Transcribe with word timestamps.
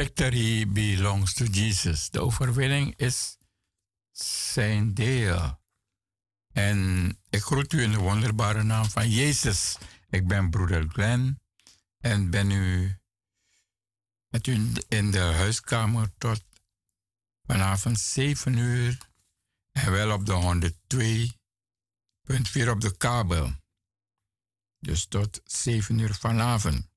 Victory 0.00 0.64
belongs 0.64 1.34
to 1.34 1.44
Jesus. 1.44 2.10
De 2.10 2.20
overwinning 2.20 2.96
is 2.96 3.36
zijn 4.12 4.94
deel. 4.94 5.60
En 6.52 7.08
ik 7.30 7.42
groet 7.42 7.72
u 7.72 7.82
in 7.82 7.90
de 7.90 7.98
wonderbare 7.98 8.62
naam 8.62 8.84
van 8.84 9.10
Jezus. 9.10 9.76
Ik 10.08 10.28
ben 10.28 10.50
broeder 10.50 10.88
Glenn 10.88 11.40
en 11.98 12.30
ben 12.30 12.50
u 12.50 12.96
met 14.28 14.46
u 14.46 14.72
in 14.88 15.10
de 15.10 15.18
huiskamer 15.18 16.12
tot 16.18 16.44
vanavond 17.46 18.00
7 18.00 18.56
uur 18.56 18.98
en 19.72 19.90
wel 19.90 20.12
op 20.12 20.26
de 20.26 20.72
102.4 22.62 22.68
op 22.68 22.80
de 22.80 22.96
kabel. 22.96 23.52
Dus 24.78 25.06
tot 25.06 25.40
7 25.44 25.98
uur 25.98 26.14
vanavond. 26.14 26.88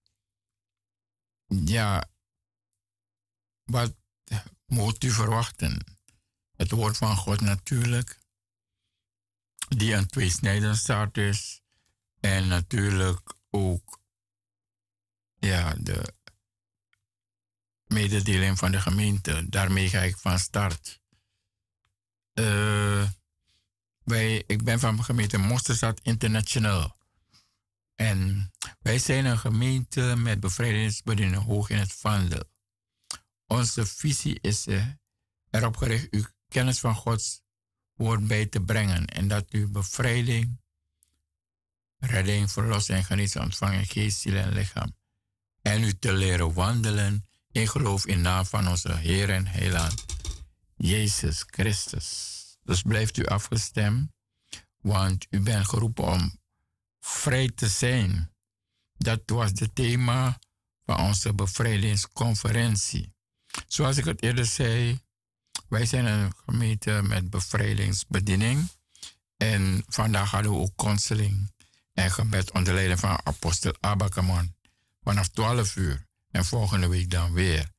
Ja, 1.47 2.11
wat 3.63 3.93
moet 4.65 5.03
u 5.03 5.09
verwachten? 5.11 5.97
Het 6.55 6.71
woord 6.71 6.97
van 6.97 7.15
God 7.15 7.41
natuurlijk, 7.41 8.19
die 9.67 9.93
een 9.93 10.07
tweesnijdend 10.07 10.77
staart 10.77 11.17
is. 11.17 11.61
En 12.19 12.47
natuurlijk 12.47 13.33
ook 13.49 14.01
ja, 15.35 15.73
de 15.73 16.13
mededeling 17.87 18.57
van 18.57 18.71
de 18.71 18.79
gemeente. 18.81 19.49
Daarmee 19.49 19.89
ga 19.89 20.01
ik 20.01 20.17
van 20.17 20.39
start. 20.39 21.01
Uh, 22.33 23.09
wij, 24.03 24.43
ik 24.47 24.63
ben 24.63 24.79
van 24.79 24.95
de 24.95 25.03
gemeente 25.03 25.37
Mosterstad 25.37 25.99
International. 26.03 26.95
En 27.95 28.51
wij 28.79 28.99
zijn 28.99 29.25
een 29.25 29.37
gemeente 29.37 30.15
met 30.17 30.39
bevrijdingsbediening 30.39 31.43
hoog 31.43 31.69
in 31.69 31.77
het 31.77 31.93
vaandel. 31.93 32.51
Onze 33.53 33.85
visie 33.85 34.39
is 34.41 34.67
uh, 34.67 34.87
erop 35.49 35.77
gericht 35.77 36.07
u 36.13 36.25
kennis 36.47 36.79
van 36.79 36.95
Gods 36.95 37.41
woord 37.93 38.27
bij 38.27 38.45
te 38.45 38.61
brengen 38.61 39.05
en 39.05 39.27
dat 39.27 39.53
u 39.53 39.67
bevrijding 39.67 40.61
redding, 41.97 42.51
verlossing 42.51 42.97
en 42.97 43.03
geneesing 43.03 43.43
ontvangen, 43.43 43.85
geest, 43.85 44.19
ziel 44.19 44.35
en 44.35 44.53
lichaam. 44.53 44.95
En 45.61 45.83
u 45.83 45.93
te 45.93 46.13
leren 46.13 46.53
wandelen 46.53 47.27
in 47.51 47.67
geloof 47.67 48.05
in 48.05 48.21
naam 48.21 48.45
van 48.45 48.67
onze 48.67 48.95
Heer 48.95 49.29
en 49.29 49.47
Heiland, 49.47 50.05
Jezus 50.75 51.43
Christus. 51.47 52.57
Dus 52.63 52.81
blijft 52.81 53.17
u 53.17 53.25
afgestemd, 53.25 54.11
want 54.77 55.25
u 55.29 55.39
bent 55.39 55.67
geroepen 55.67 56.03
om 56.03 56.39
vrij 56.99 57.49
te 57.49 57.67
zijn. 57.67 58.31
Dat 58.97 59.21
was 59.25 59.51
het 59.55 59.75
thema 59.75 60.39
van 60.85 60.99
onze 60.99 61.33
bevrijdingsconferentie. 61.33 63.12
Zoals 63.67 63.97
ik 63.97 64.05
het 64.05 64.21
eerder 64.21 64.45
zei, 64.45 65.01
wij 65.67 65.85
zijn 65.85 66.05
een 66.05 66.33
gemeente 66.45 67.01
met 67.03 67.29
bevrijdingsbediening. 67.29 68.69
En 69.37 69.83
vandaag 69.87 70.31
hadden 70.31 70.51
we 70.51 70.57
ook 70.57 70.75
counseling 70.75 71.51
en 71.93 72.11
gebed 72.11 72.51
onder 72.51 72.73
leiding 72.73 72.99
van 72.99 73.19
apostel 73.23 73.75
Abakamon 73.79 74.55
vanaf 75.03 75.27
12 75.27 75.75
uur. 75.75 76.05
En 76.31 76.45
volgende 76.45 76.87
week 76.87 77.09
dan 77.09 77.33
weer. 77.33 77.71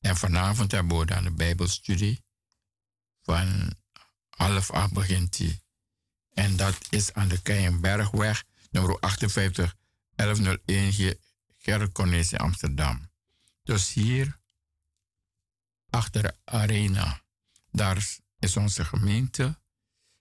En 0.00 0.16
vanavond 0.16 0.72
hebben 0.72 0.98
we 0.98 1.06
dan 1.06 1.24
de 1.24 1.30
Bijbelstudie. 1.30 2.24
Van 3.22 3.72
half 4.28 4.70
acht 4.70 4.92
begint 4.92 5.36
die. 5.36 5.62
En 6.32 6.56
dat 6.56 6.78
is 6.90 7.12
aan 7.12 7.28
de 7.28 7.42
Keienbergweg, 7.42 8.44
nummer 8.70 8.98
58 9.00 9.74
1101 10.14 10.90
hier, 10.90 11.16
Gerrit 11.58 11.98
in 12.32 12.38
Amsterdam. 12.38 13.10
Dus 13.62 13.92
hier, 13.92 14.38
achter 15.96 16.38
arena, 16.44 17.22
daar 17.70 18.16
is 18.38 18.56
onze 18.56 18.84
gemeente. 18.84 19.60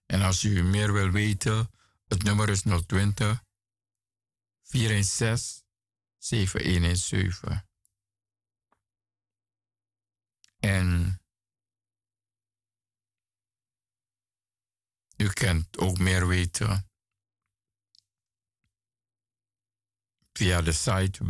En 0.06 0.22
als 0.22 0.44
u 0.44 0.64
meer 0.64 0.94
wil 0.94 1.12
weten, 1.12 1.72
het 2.08 2.24
nummer 2.24 2.50
is 2.50 2.62
020 2.62 3.44
416 4.64 5.64
7117. 6.18 7.68
En 10.60 11.20
u 15.18 15.30
kunt 15.30 15.78
ook 15.78 15.98
meer 15.98 16.28
weten 16.28 16.90
via 20.34 20.62
de 20.62 20.72
site 20.72 21.24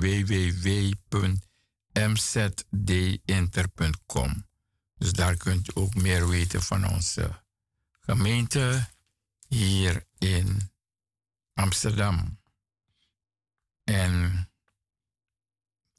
www.mzdinter.com. 1.95 4.45
Dus 4.97 5.11
daar 5.11 5.37
kunt 5.37 5.69
u 5.69 5.71
ook 5.73 5.95
meer 5.95 6.27
weten 6.27 6.61
van 6.61 6.89
onze 6.89 7.43
gemeente 7.99 8.89
hier 9.47 10.07
in 10.17 10.71
Amsterdam. 11.53 12.39
En 13.83 14.49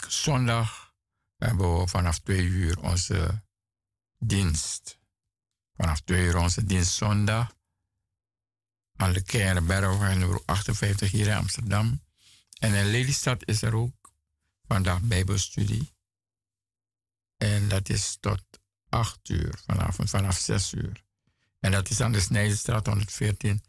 zondag 0.09 0.95
hebben 1.37 1.79
we 1.79 1.89
vanaf 1.89 2.19
twee 2.19 2.45
uur 2.45 2.81
onze 2.81 3.43
dienst. 4.19 4.99
Vanaf 5.77 6.01
twee 6.01 6.25
uur 6.25 6.37
onze 6.37 6.65
dienst 6.65 6.93
zondag. 6.93 7.55
Aan 8.97 9.13
de 9.13 9.23
Keienberg, 9.23 10.17
nummer 10.17 10.43
58 10.45 11.11
hier 11.11 11.27
in 11.27 11.37
Amsterdam. 11.37 12.05
En 12.59 12.75
in 12.75 12.91
Lelystad 12.91 13.47
is 13.47 13.63
er 13.63 13.75
ook 13.75 14.06
vandaag 14.69 15.01
Bijbelstudie. 15.01 15.95
En 17.37 17.69
dat 17.69 17.89
is 17.89 18.17
tot 18.21 18.43
8 18.89 19.29
uur 19.29 19.59
vanavond, 19.67 20.11
vanaf 20.11 20.39
6 20.39 20.73
uur. 20.73 21.05
En 21.61 21.71
dat 21.71 21.91
is 21.91 22.01
aan 22.01 22.13
de 22.13 22.21
Snijdenstraat 22.21 22.87
114, 22.87 23.63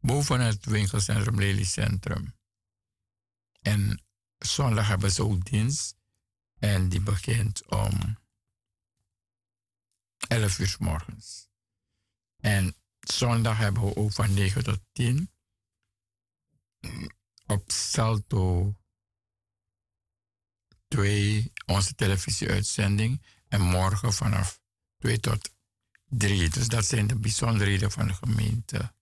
boven 0.00 0.40
het 0.40 0.64
winkelcentrum 0.64 1.38
Lelycentrum. 1.38 2.34
En 3.60 4.02
zondag 4.38 4.88
hebben 4.88 5.12
ze 5.12 5.24
ook 5.24 5.44
dienst. 5.44 5.96
En 6.58 6.88
die 6.88 7.00
begint 7.00 7.66
om 7.66 8.18
11 10.28 10.58
uur 10.58 10.76
morgens. 10.78 11.48
En 12.36 12.74
zondag 13.00 13.58
hebben 13.58 13.82
we 13.82 13.96
ook 13.96 14.12
van 14.12 14.34
9 14.34 14.64
tot 14.64 14.80
10 14.92 15.30
op 17.46 17.70
Salto 17.70 18.74
2 20.92 21.52
onze 21.66 21.94
televisieuitzending. 21.94 23.22
En 23.48 23.60
morgen 23.60 24.12
vanaf 24.12 24.60
2 24.98 25.20
tot 25.20 25.50
3. 26.08 26.48
Dus 26.48 26.68
dat 26.68 26.86
zijn 26.86 27.06
de 27.06 27.18
bijzonderheden 27.18 27.90
van 27.90 28.06
de 28.06 28.14
gemeente 28.14 28.94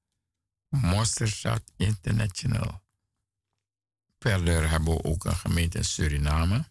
Mosterstad 0.68 1.62
International. 1.76 2.82
Verder 4.18 4.70
hebben 4.70 4.92
we 4.92 5.04
ook 5.04 5.25
een 5.25 5.37
gemeente 5.37 5.78
in 5.78 5.85
Suriname. 5.85 6.70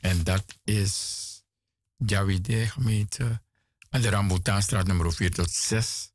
En 0.00 0.24
dat 0.24 0.58
is 0.64 1.20
Jawide 1.96 2.68
gemeente 2.68 3.42
aan 3.88 4.00
de 4.00 4.08
Rambutanstraat 4.10 4.86
nummer 4.86 5.12
4 5.12 5.30
tot 5.30 5.50
6. 5.50 6.12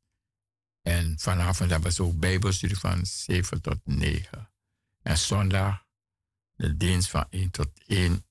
En 0.82 1.18
vanavond 1.18 1.70
hebben 1.70 1.92
ze 1.92 2.02
ook 2.02 2.18
bijbelstudie 2.18 2.78
van 2.78 3.06
7 3.06 3.62
tot 3.62 3.78
9. 3.84 4.50
En 5.02 5.18
zondag 5.18 5.86
de 6.58 6.76
dienst 6.76 7.10
van 7.10 7.26
1 7.30 7.50
tot 7.50 7.68
1, 7.86 8.24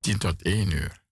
10 0.00 0.18
tot 0.18 0.42
1 0.42 0.70
uur. 0.70 1.02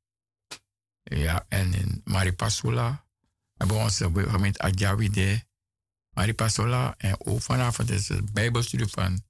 Ja, 1.03 1.47
en 1.49 1.75
in 1.75 2.01
Maripasula 2.05 3.07
hebben 3.55 3.77
we 3.77 3.83
onze 3.83 4.11
gemeente 4.15 4.59
Adjawide, 4.59 5.47
Maripasula. 6.11 6.95
En 6.97 7.27
ook 7.27 7.43
vanavond 7.43 7.91
is 7.91 8.09
het 8.09 8.33
bijbelstudie 8.33 8.87
van 8.87 9.23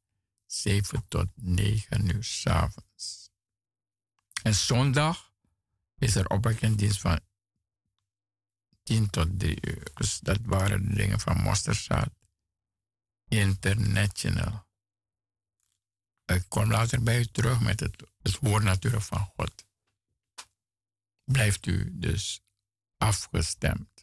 7 0.47 1.05
tot 1.09 1.27
9 1.35 2.15
uur 2.15 2.25
s'avonds. 2.25 3.31
En 4.43 4.55
zondag 4.55 5.33
is 5.99 6.15
er 6.15 6.29
opwekkingsdienst 6.29 7.01
van 7.01 7.21
10 8.83 9.11
tot 9.11 9.39
3 9.39 9.59
uur. 9.61 9.91
Dus 9.95 10.19
dat 10.19 10.39
waren 10.43 10.89
de 10.89 10.95
dingen 10.95 11.21
van 11.21 11.43
Mosterzaad 11.43 12.11
International. 13.29 14.69
Ik 16.35 16.45
kom 16.49 16.71
later 16.71 17.03
bij 17.03 17.19
u 17.19 17.25
terug 17.25 17.61
met 17.61 17.81
het, 17.81 18.03
het 18.23 18.39
woord 18.41 18.63
natuurlijk 18.63 19.03
van 19.03 19.33
God. 19.37 19.65
Blijft 21.25 21.67
u 21.67 21.91
dus 21.93 22.43
afgestemd. 22.97 24.00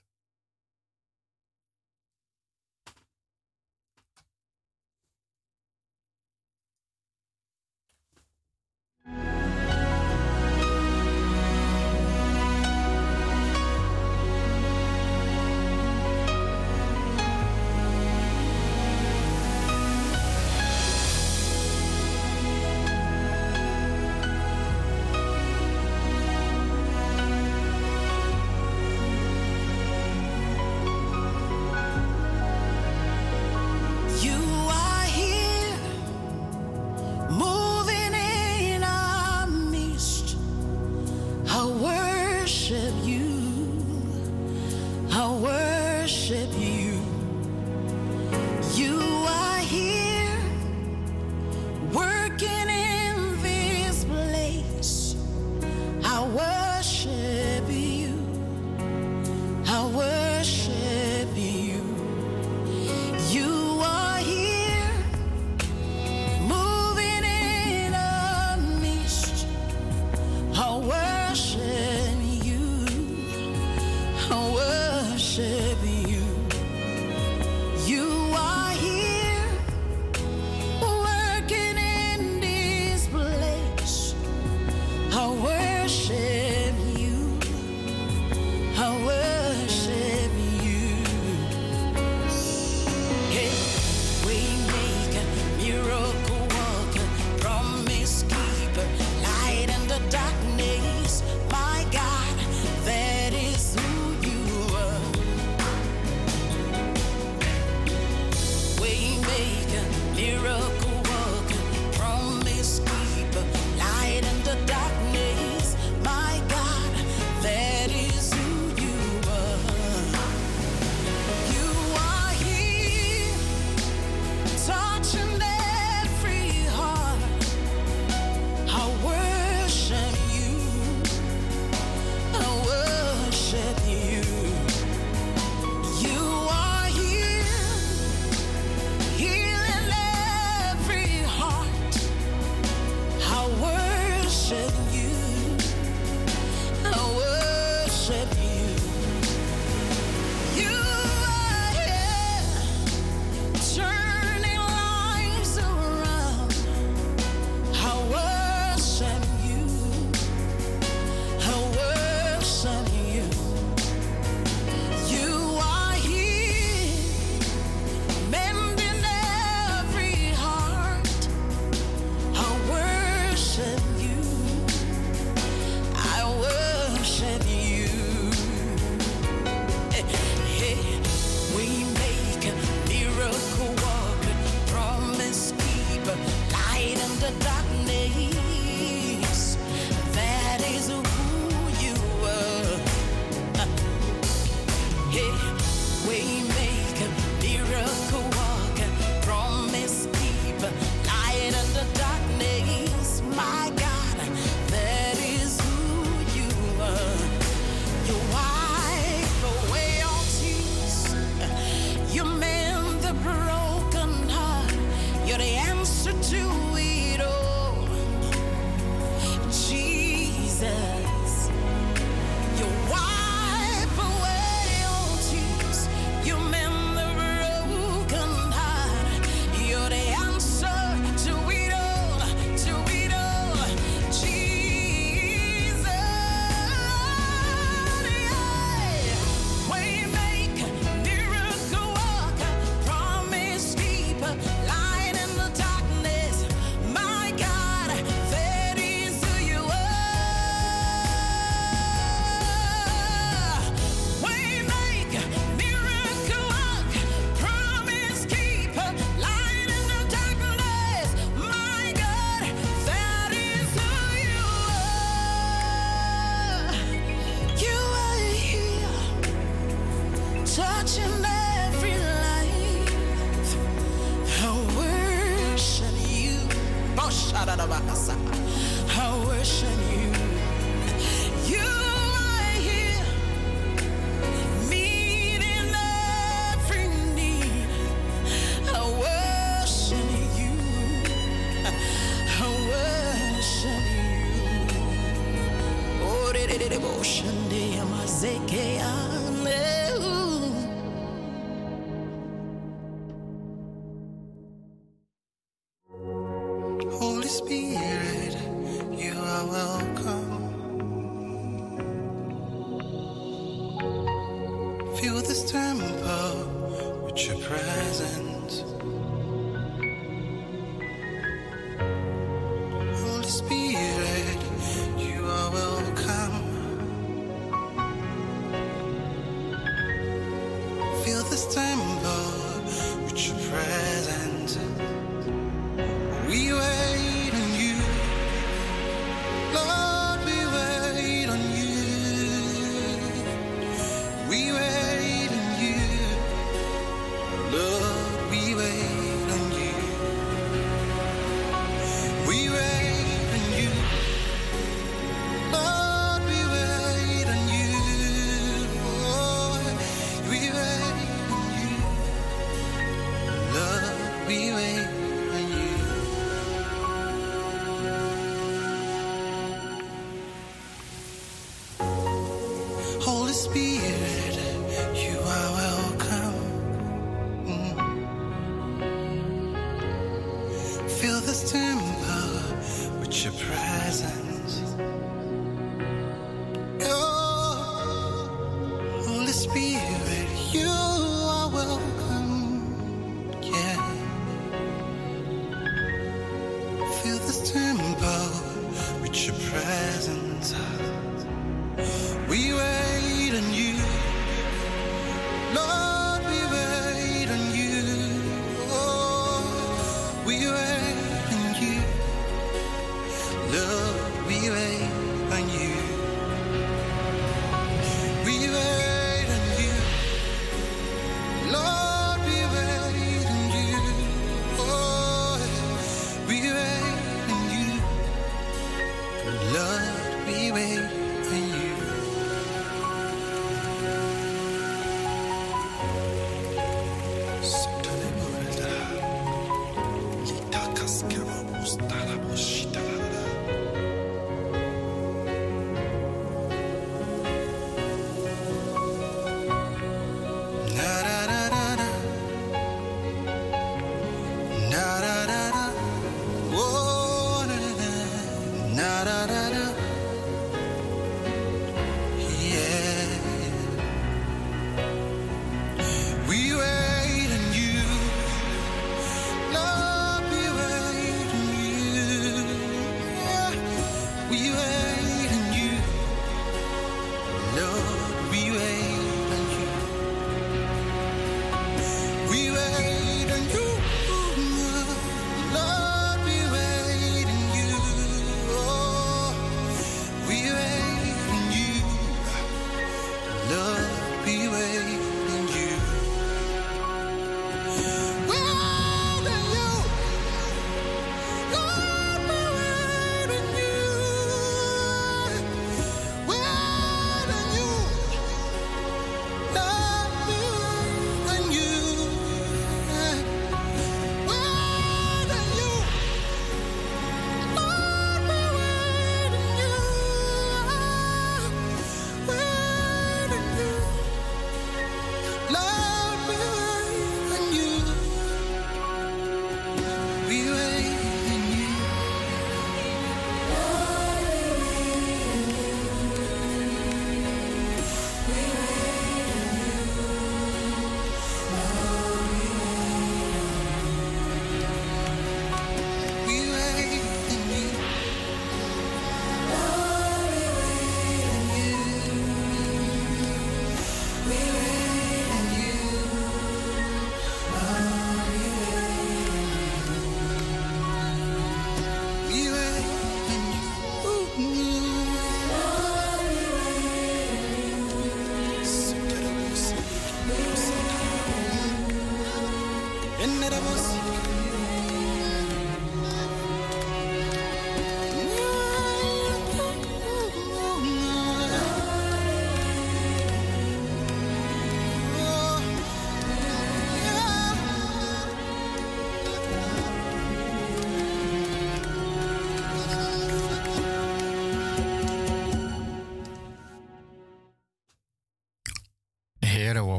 watching 270.88 271.27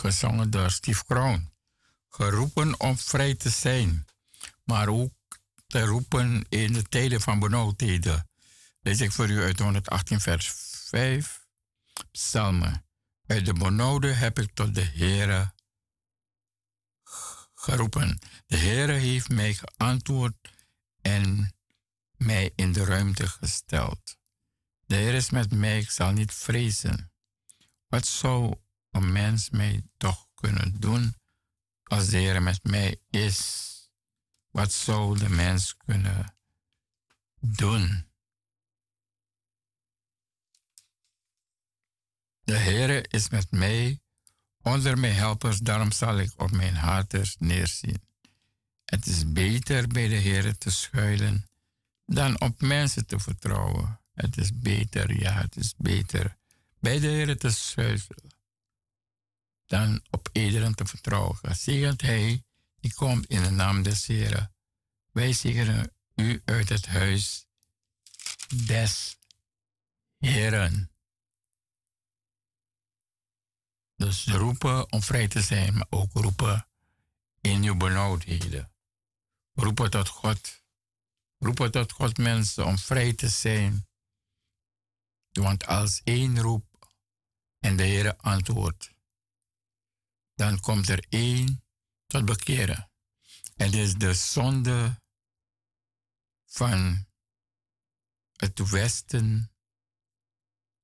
gezongen 0.00 0.50
door 0.50 0.70
Steve 0.70 1.04
Kroon. 1.04 1.50
Geroepen 2.08 2.80
om 2.80 2.98
vrij 2.98 3.34
te 3.34 3.50
zijn, 3.50 4.06
maar 4.64 4.88
ook 4.88 5.12
te 5.66 5.84
roepen 5.84 6.46
in 6.48 6.72
de 6.72 6.82
tijden 6.82 7.20
van 7.20 7.38
benauwdheden. 7.38 8.28
Lees 8.80 9.00
ik 9.00 9.12
voor 9.12 9.30
u 9.30 9.42
uit 9.42 9.58
118 9.58 10.20
vers 10.20 10.52
5. 10.88 11.46
Psalmen. 12.10 12.84
Uit 13.26 13.46
de 13.46 13.52
benauwde 13.52 14.12
heb 14.12 14.38
ik 14.38 14.54
tot 14.54 14.74
de 14.74 14.84
Heere 14.84 15.52
geroepen. 17.54 18.18
De 18.46 18.56
Heere 18.56 18.92
heeft 18.92 19.28
mij 19.28 19.54
geantwoord 19.54 20.34
en 21.00 21.54
mij 22.16 22.52
in 22.54 22.72
de 22.72 22.84
ruimte 22.84 23.26
gesteld. 23.26 24.18
De 24.86 24.94
Heer 24.94 25.14
is 25.14 25.30
met 25.30 25.52
mij, 25.52 25.78
ik 25.78 25.90
zal 25.90 26.12
niet 26.12 26.32
vrezen. 26.32 27.12
Wat 27.88 28.06
zou 28.06 28.54
een 28.90 29.12
mens 29.12 29.50
mij 29.50 29.82
toch 29.96 30.26
kunnen 30.34 30.80
doen 30.80 31.14
als 31.82 32.08
de 32.08 32.16
Heer 32.16 32.42
met 32.42 32.64
mij 32.64 33.00
is? 33.10 33.68
Wat 34.50 34.72
zou 34.72 35.18
de 35.18 35.28
mens 35.28 35.76
kunnen 35.76 36.34
doen? 37.40 38.08
De 42.40 42.56
Heere 42.56 43.04
is 43.08 43.28
met 43.28 43.50
mij, 43.50 44.00
onder 44.62 44.98
mijn 44.98 45.14
helpers, 45.14 45.58
daarom 45.58 45.92
zal 45.92 46.18
ik 46.18 46.32
op 46.36 46.50
mijn 46.50 46.74
haters 46.74 47.36
neerzien. 47.38 48.02
Het 48.84 49.06
is 49.06 49.32
beter 49.32 49.86
bij 49.86 50.08
de 50.08 50.20
Heere 50.20 50.58
te 50.58 50.70
schuilen 50.70 51.48
dan 52.06 52.40
op 52.40 52.60
mensen 52.60 53.06
te 53.06 53.18
vertrouwen. 53.18 54.00
Het 54.14 54.36
is 54.36 54.58
beter, 54.58 55.20
ja, 55.20 55.32
het 55.32 55.56
is 55.56 55.74
beter 55.76 56.36
bij 56.80 56.98
de 56.98 57.06
Heer 57.06 57.36
te 57.36 57.50
schuilen 57.50 58.38
dan 59.70 60.02
op 60.10 60.28
iedereen 60.32 60.74
te 60.74 60.86
vertrouwen. 60.86 61.36
Gezegend 61.36 62.00
Hij, 62.00 62.44
die 62.80 62.94
komt 62.94 63.26
in 63.26 63.42
de 63.42 63.50
naam 63.50 63.82
des 63.82 64.06
Heeren. 64.06 64.54
Wij 65.10 65.32
zegenen 65.32 65.92
u 66.14 66.42
uit 66.44 66.68
het 66.68 66.86
huis 66.86 67.46
des 68.66 69.18
Heeren. 70.18 70.90
Dus 73.96 74.26
roepen 74.26 74.92
om 74.92 75.02
vrij 75.02 75.28
te 75.28 75.40
zijn, 75.40 75.74
maar 75.74 75.86
ook 75.90 76.12
roepen 76.12 76.66
in 77.40 77.62
uw 77.62 77.76
benauwdheden. 77.76 78.72
Roepen 79.52 79.90
tot 79.90 80.08
God. 80.08 80.62
Roepen 81.38 81.70
tot 81.70 81.92
God 81.92 82.18
mensen 82.18 82.66
om 82.66 82.78
vrij 82.78 83.12
te 83.12 83.28
zijn. 83.28 83.88
Want 85.32 85.66
als 85.66 86.00
één 86.04 86.40
roept 86.40 86.76
en 87.58 87.76
de 87.76 87.82
Heer 87.82 88.16
antwoordt, 88.16 88.98
dan 90.40 90.60
komt 90.60 90.88
er 90.88 91.06
één 91.08 91.64
tot 92.06 92.24
bekeren. 92.24 92.90
Het 93.56 93.74
is 93.74 93.94
de 93.94 94.14
zonde 94.14 95.00
van 96.46 97.06
het 98.36 98.70
westen 98.70 99.52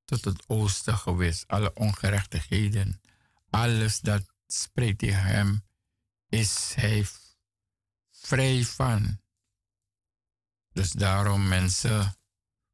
tot 0.04 0.24
het 0.24 0.48
oosten 0.48 0.98
geweest. 0.98 1.46
Alle 1.46 1.74
ongerechtigheden, 1.74 3.00
alles 3.50 4.00
dat 4.00 4.34
spreekt 4.46 4.98
tegen 4.98 5.22
hem, 5.22 5.66
is 6.28 6.74
hij 6.74 7.06
vrij 8.10 8.64
van. 8.64 9.20
Dus 10.72 10.90
daarom 10.92 11.48
mensen 11.48 12.18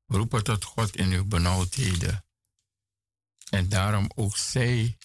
roepen 0.06 0.44
tot 0.44 0.64
God 0.64 0.96
in 0.96 1.12
uw 1.12 1.24
benauwdheden. 1.24 2.24
En 3.50 3.68
daarom 3.68 4.10
ook 4.14 4.36
zij 4.36 4.98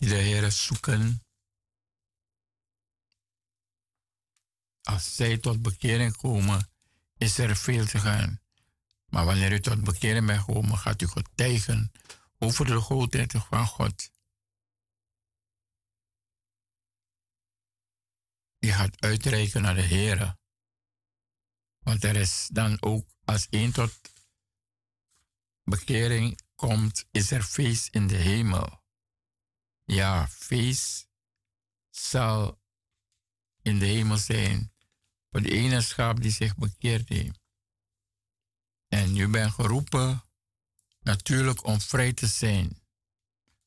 die 0.00 0.08
de 0.08 0.14
Heer 0.14 0.52
zoeken. 0.52 1.24
Als 4.82 5.14
zij 5.14 5.38
tot 5.38 5.62
bekering 5.62 6.16
komen, 6.16 6.70
is 7.16 7.38
er 7.38 7.56
veel 7.56 7.86
te 7.86 7.98
gaan. 7.98 8.40
Maar 9.06 9.24
wanneer 9.24 9.52
u 9.52 9.60
tot 9.60 9.84
bekering 9.84 10.26
bent 10.26 10.40
gekomen, 10.40 10.78
gaat 10.78 11.02
u 11.02 11.06
getuigen 11.06 11.92
over 12.38 12.66
de 12.66 12.80
grootheid 12.80 13.32
van 13.32 13.66
God. 13.66 14.10
Je 18.58 18.72
gaat 18.72 19.00
uitreiken 19.00 19.62
naar 19.62 19.74
de 19.74 19.82
Heer. 19.82 20.36
Want 21.78 22.04
er 22.04 22.16
is 22.16 22.48
dan 22.52 22.82
ook, 22.82 23.08
als 23.24 23.48
één 23.48 23.72
tot 23.72 24.00
bekering 25.64 26.40
komt, 26.54 27.04
is 27.10 27.30
er 27.30 27.42
feest 27.42 27.88
in 27.94 28.06
de 28.06 28.16
hemel. 28.16 28.79
Ja, 29.90 30.28
feest 30.28 31.08
zal 31.90 32.60
in 33.62 33.78
de 33.78 33.86
hemel 33.86 34.16
zijn 34.16 34.72
voor 35.30 35.42
de 35.42 35.50
ene 35.50 35.80
schaap 35.80 36.22
die 36.22 36.30
zich 36.30 36.56
bekeerd 36.56 37.08
heeft. 37.08 37.40
En 38.88 39.14
je 39.14 39.28
bent 39.28 39.52
geroepen 39.52 40.24
natuurlijk 41.00 41.64
om 41.64 41.80
vrij 41.80 42.12
te 42.12 42.26
zijn. 42.26 42.82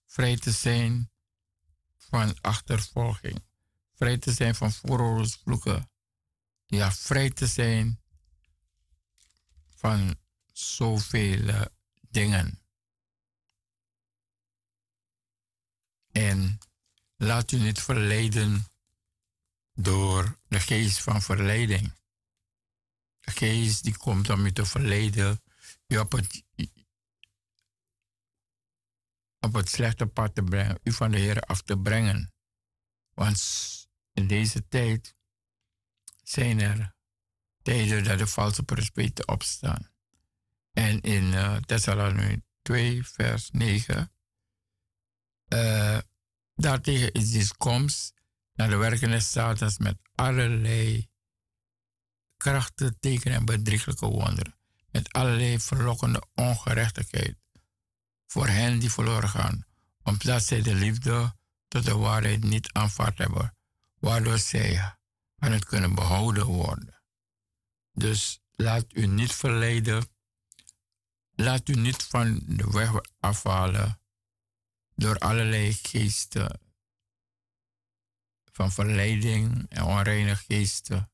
Vrij 0.06 0.38
te 0.38 0.52
zijn 0.52 1.12
van 1.98 2.42
achtervolging. 2.42 3.44
Vrij 3.94 4.18
te 4.18 4.32
zijn 4.32 4.56
van 4.56 4.72
vooroorlogsvloeken. 4.72 5.92
Ja, 6.66 6.92
vrij 6.92 7.30
te 7.30 7.48
zijn 7.48 8.02
van 9.76 10.16
zoveel 10.52 11.68
dingen. 12.02 12.63
En 16.14 16.60
laat 17.16 17.52
u 17.52 17.60
niet 17.60 17.82
verleiden 17.82 18.66
door 19.74 20.40
de 20.48 20.60
geest 20.60 21.02
van 21.02 21.22
verleiding. 21.22 21.94
De 23.20 23.32
geest 23.32 23.84
die 23.84 23.98
komt 23.98 24.30
om 24.30 24.46
u 24.46 24.52
te 24.52 24.66
verleiden, 24.66 25.42
u 25.88 25.98
op 25.98 26.12
het, 26.12 26.44
op 29.40 29.54
het 29.54 29.70
slechte 29.70 30.06
pad 30.06 30.36
te 30.36 30.44
brengen, 30.44 30.80
u 30.84 30.92
van 30.92 31.12
de 31.12 31.18
Heer 31.18 31.42
af 31.42 31.62
te 31.62 31.78
brengen. 31.78 32.34
Want 33.14 33.42
in 34.14 34.28
deze 34.28 34.68
tijd 34.68 35.16
zijn 36.24 36.60
er 36.60 36.96
tijden 37.62 38.04
dat 38.04 38.18
de 38.18 38.28
valse 38.28 38.64
profeten 38.64 39.28
opstaan. 39.28 39.92
En 40.72 41.02
in 41.02 41.24
uh, 41.24 41.56
Thessalonië 41.56 42.42
2, 42.62 43.08
vers 43.08 43.50
9, 43.52 44.12
uh, 45.54 45.98
daartegen 46.56 47.12
is 47.12 47.32
die 47.32 47.58
komst 47.58 48.14
naar 48.54 48.70
de 48.70 48.76
werkende 48.76 49.20
Satans 49.20 49.78
met 49.78 49.98
allerlei 50.16 51.10
krachten, 52.38 53.00
tekenen 53.00 53.38
en 53.38 53.46
bedrieglijke 53.46 54.06
wonderen. 54.06 54.56
Met 54.92 55.12
allerlei 55.12 55.60
verlokkende 55.60 56.24
ongerechtigheid 56.36 57.38
voor 58.28 58.48
hen 58.48 58.80
die 58.80 58.92
verloren 58.92 59.30
gaan, 59.30 59.66
omdat 60.04 60.44
zij 60.44 60.62
de 60.62 60.76
liefde 60.76 61.36
tot 61.68 61.86
de 61.86 61.96
waarheid 61.96 62.44
niet 62.44 62.72
aanvaard 62.72 63.18
hebben, 63.18 63.58
waardoor 64.00 64.38
zij 64.38 64.96
aan 65.38 65.52
het 65.52 65.66
kunnen 65.66 65.96
behouden 65.96 66.46
worden. 66.46 67.02
Dus 67.94 68.40
laat 68.52 68.86
u 68.94 69.06
niet 69.06 69.34
verleiden, 69.34 70.08
laat 71.36 71.70
u 71.70 71.76
niet 71.76 72.04
van 72.04 72.40
de 72.46 72.70
weg 72.72 72.92
afhalen 73.20 74.03
door 74.96 75.18
allerlei 75.18 75.74
geesten 75.74 76.62
van 78.52 78.72
verleiding 78.72 79.70
en 79.70 79.84
onreine 79.84 80.36
geesten 80.36 81.12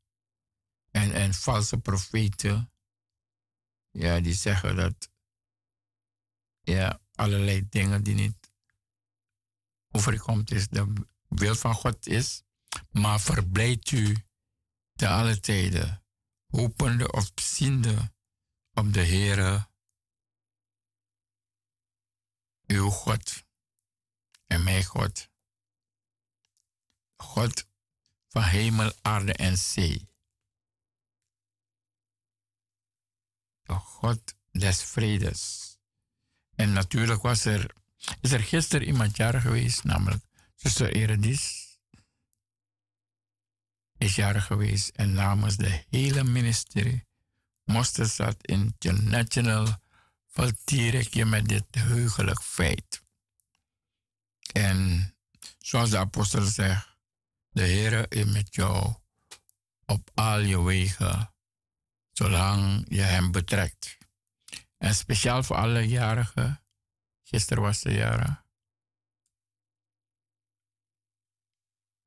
en, 0.92 1.12
en 1.12 1.34
valse 1.34 1.78
profeten. 1.78 2.72
Ja, 3.92 4.20
die 4.20 4.34
zeggen 4.34 4.76
dat 4.76 5.12
ja, 6.62 7.02
allerlei 7.16 7.70
dingen 7.70 8.04
die 8.04 8.16
niet 8.16 8.52
overkomt 9.92 10.52
is, 10.52 10.68
de 10.68 10.94
wil 11.28 11.56
van 11.56 11.74
God 11.74 12.08
is. 12.08 12.44
Maar 12.92 13.20
verblijd 13.20 13.92
u 13.92 14.18
te 14.94 15.08
alle 15.08 15.40
tijden, 15.40 16.04
hopende 16.48 17.12
of 17.12 17.32
ziende 17.36 18.14
op 18.74 18.94
de 18.94 19.06
Heere, 19.06 19.70
uw 22.68 22.90
God 22.90 23.48
en 24.50 24.64
mijn 24.64 24.84
God. 24.84 25.30
God 27.16 27.68
van 28.28 28.44
hemel, 28.44 28.92
aarde 29.02 29.34
en 29.34 29.58
zee. 29.58 30.08
De 33.64 33.74
God 33.74 34.36
des 34.52 34.84
vredes. 34.84 35.74
En 36.56 36.74
natuurlijk 36.74 37.22
was 37.22 37.46
er, 37.46 37.74
is 38.22 38.32
er 38.32 38.40
gisteren 38.40 38.88
iemand 38.88 39.18
jarig 39.18 39.42
geweest, 39.42 39.84
namelijk 39.84 40.24
zuster 40.56 40.94
Eredis. 40.94 41.68
Is 43.98 44.16
jarig 44.16 44.46
geweest 44.46 44.90
en 44.90 45.14
namens 45.14 45.58
de 45.58 45.84
hele 45.90 46.24
ministerie 46.24 47.08
Mosterdstad 47.64 48.36
International 48.42 49.68
vertier 50.28 50.94
ik 50.94 51.14
je 51.14 51.26
met 51.26 51.48
dit 51.48 51.66
heugelijk 51.72 52.42
feit. 52.42 53.02
En 54.54 55.14
zoals 55.58 55.90
de 55.90 55.98
apostel 55.98 56.42
zegt, 56.42 56.98
de 57.50 57.64
Heer 57.64 58.12
is 58.12 58.26
met 58.26 58.56
jou 58.56 58.96
op 59.86 60.12
al 60.14 60.40
je 60.40 60.62
wegen 60.64 61.34
Zolang 62.20 62.86
je 62.88 63.02
hem 63.02 63.32
betrekt. 63.32 63.98
En 64.78 64.96
speciaal 64.96 65.44
voor 65.44 65.56
alle 65.56 65.88
jarigen. 65.88 66.64
Gisteren 67.24 67.64
was 67.64 67.82
de 67.82 67.92
jaren. 67.92 68.46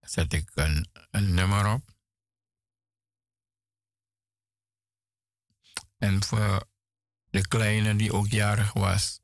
Zet 0.01 0.33
ik 0.33 0.51
een, 0.55 0.89
een 1.11 1.35
nummer 1.35 1.73
op. 1.73 1.95
En 5.99 6.25
voor 6.25 6.69
de 7.31 7.49
kleine 7.49 7.97
die 7.97 8.13
ook 8.13 8.29
jarig 8.29 8.73
was. 8.73 9.21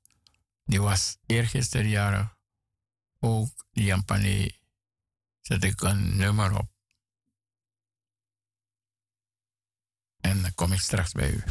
Die 0.64 0.80
was 0.80 1.18
eergisteren 1.26 1.88
jarig. 1.88 2.37
Ook 3.18 3.66
Jampane. 3.70 4.54
Zet 5.40 5.64
ik 5.64 5.80
een 5.80 6.16
nummer 6.16 6.58
op. 6.58 6.70
En 10.20 10.42
dan 10.42 10.54
kom 10.54 10.72
ik 10.72 10.80
straks 10.80 11.12
bij 11.12 11.30
u. 11.30 11.42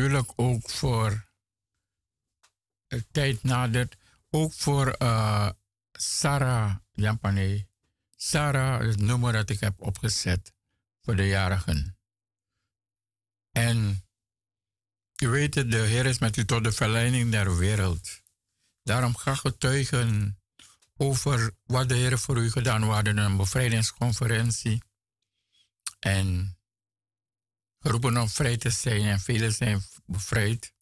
natuurlijk 0.00 0.32
ook 0.36 0.70
voor 0.70 1.28
de 2.86 3.06
tijd 3.10 3.42
nadert, 3.42 3.96
ook 4.30 4.52
voor 4.52 4.96
uh, 5.02 5.50
Sarah 5.92 6.76
Jampane. 6.92 7.68
Sarah, 8.16 8.80
het 8.80 9.00
nummer 9.00 9.32
dat 9.32 9.50
ik 9.50 9.60
heb 9.60 9.80
opgezet 9.80 10.52
voor 11.02 11.16
de 11.16 11.26
jarigen. 11.26 11.98
En 13.52 14.04
u 15.22 15.28
weet 15.28 15.54
het, 15.54 15.70
de 15.70 15.76
Heer 15.76 16.06
is 16.06 16.18
met 16.18 16.36
u 16.36 16.44
tot 16.44 16.64
de 16.64 16.72
verleiding 16.72 17.30
der 17.30 17.56
wereld. 17.56 18.22
Daarom 18.82 19.16
ga 19.16 19.34
getuigen 19.34 20.38
over 20.96 21.54
wat 21.64 21.88
de 21.88 21.94
Heer 21.94 22.18
voor 22.18 22.38
u 22.38 22.50
gedaan 22.50 22.82
had 22.82 23.06
in 23.06 23.16
een 23.16 23.36
bevrijdingsconferentie. 23.36 24.82
En 25.98 26.58
geroepen 27.80 28.16
om 28.16 28.28
vrij 28.28 28.56
te 28.56 28.70
zijn 28.70 29.02
en 29.02 29.20
velen 29.20 29.52
zijn 29.52 29.82
bevrijd. 30.06 30.72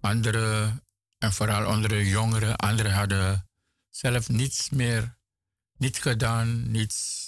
Anderen, 0.00 0.84
en 1.18 1.32
vooral 1.32 1.66
onder 1.66 1.88
de 1.88 2.08
jongeren, 2.08 2.56
anderen 2.56 2.92
hadden 2.92 3.48
zelf 3.90 4.28
niets 4.28 4.70
meer, 4.70 5.18
niet 5.76 5.98
gedaan, 5.98 6.70
niets. 6.70 7.26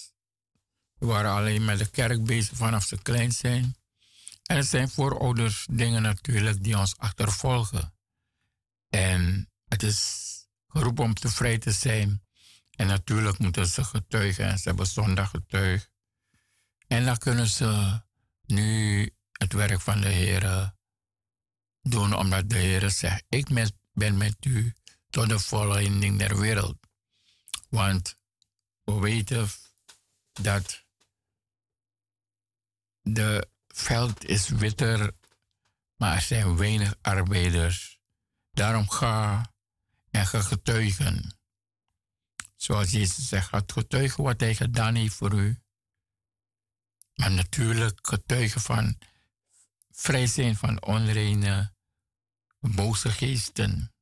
We 0.98 1.06
waren 1.06 1.30
alleen 1.30 1.64
met 1.64 1.78
de 1.78 1.90
kerk 1.90 2.24
bezig 2.24 2.56
vanaf 2.56 2.84
ze 2.84 3.02
klein 3.02 3.32
zijn. 3.32 3.76
En 4.42 4.56
het 4.56 4.66
zijn 4.66 4.88
voorouders 4.88 5.66
dingen 5.70 6.02
natuurlijk 6.02 6.62
die 6.64 6.78
ons 6.78 6.96
achtervolgen. 6.96 7.94
En 8.88 9.50
het 9.64 9.82
is 9.82 10.28
geroepen 10.68 11.04
om 11.04 11.14
tevreden 11.14 11.60
te 11.60 11.72
zijn. 11.72 12.22
En 12.70 12.86
natuurlijk 12.86 13.38
moeten 13.38 13.66
ze 13.66 13.84
getuigen 13.84 14.44
en 14.44 14.58
ze 14.58 14.68
hebben 14.68 14.86
zondag 14.86 15.30
getuigd. 15.30 15.90
En 16.86 17.04
dan 17.04 17.18
kunnen 17.18 17.46
ze 17.46 18.00
nu 18.50 19.10
het 19.32 19.52
werk 19.52 19.80
van 19.80 20.00
de 20.00 20.08
Heer 20.08 20.74
doen, 21.82 22.14
omdat 22.14 22.50
de 22.50 22.58
Heer 22.58 22.90
zegt: 22.90 23.24
Ik 23.28 23.48
ben 23.92 24.16
met 24.16 24.44
u 24.44 24.74
tot 25.10 25.28
de 25.28 25.38
volleinding 25.38 26.18
der 26.18 26.38
wereld. 26.38 26.76
Want 27.68 28.16
we 28.84 28.98
weten 28.98 29.48
dat 30.32 30.84
de 33.02 33.48
veld 33.68 34.24
is 34.24 34.48
witter, 34.48 35.12
maar 35.96 36.14
er 36.14 36.20
zijn 36.20 36.56
weinig 36.56 36.94
arbeiders. 37.00 38.00
Daarom 38.50 38.88
ga 38.88 39.52
en 40.10 40.26
ga 40.26 40.40
getuigen. 40.40 41.38
Zoals 42.56 42.90
Jezus 42.90 43.28
zegt, 43.28 43.48
ga 43.48 43.62
getuigen 43.66 44.24
wat 44.24 44.40
hij 44.40 44.54
gedaan 44.54 44.94
heeft 44.94 45.14
voor 45.14 45.34
u. 45.34 45.58
Maar 47.20 47.30
natuurlijk 47.30 47.98
getuigen 48.06 48.60
van 48.60 48.98
vrij 49.90 50.26
zijn 50.26 50.56
van 50.56 50.82
onreine, 50.82 51.74
boze 52.60 53.10
geesten. 53.10 53.92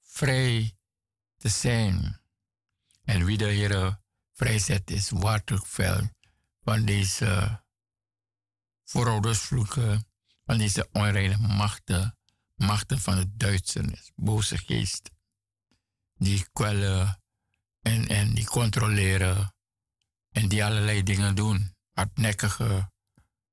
Vrij 0.00 0.76
te 1.36 1.48
zijn. 1.48 2.20
En 3.04 3.24
wie 3.24 3.36
de 3.36 3.44
Heer 3.44 4.00
vrijzet 4.32 4.90
is 4.90 5.10
veel 5.64 6.10
van 6.62 6.84
deze 6.84 7.62
vooroudersvloeken, 8.84 10.06
van 10.44 10.58
deze 10.58 10.88
onreine 10.92 11.36
machten, 11.36 12.18
machten 12.54 13.00
van 13.00 13.16
het 13.16 13.38
duisternis, 13.38 14.10
boze 14.14 14.58
geest, 14.58 15.10
die 16.14 16.46
kwellen 16.52 17.22
en, 17.80 18.08
en 18.08 18.34
die 18.34 18.46
controleren 18.46 19.54
en 20.30 20.48
die 20.48 20.64
allerlei 20.64 21.02
dingen 21.02 21.34
doen 21.34 21.73
hardnekkige 21.94 22.92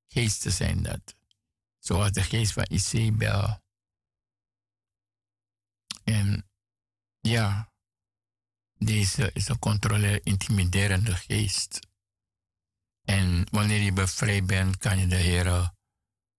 geesten 0.08 0.52
zijn 0.52 0.84
dat. 0.84 1.16
Zoals 1.80 2.12
de 2.12 2.24
geest 2.24 2.52
van 2.52 2.66
Isabel. 2.70 3.64
En 6.04 6.50
ja, 7.20 7.72
deze 8.78 9.32
is 9.34 9.48
een 9.48 9.60
controle 9.60 10.22
intimiderende 10.24 11.16
geest. 11.16 11.80
En 13.02 13.48
wanneer 13.52 13.82
je 13.82 13.94
bevrijd 13.94 14.46
bent, 14.46 14.78
kan 14.78 14.98
je 14.98 15.08
de 15.08 15.16
Heer 15.16 15.72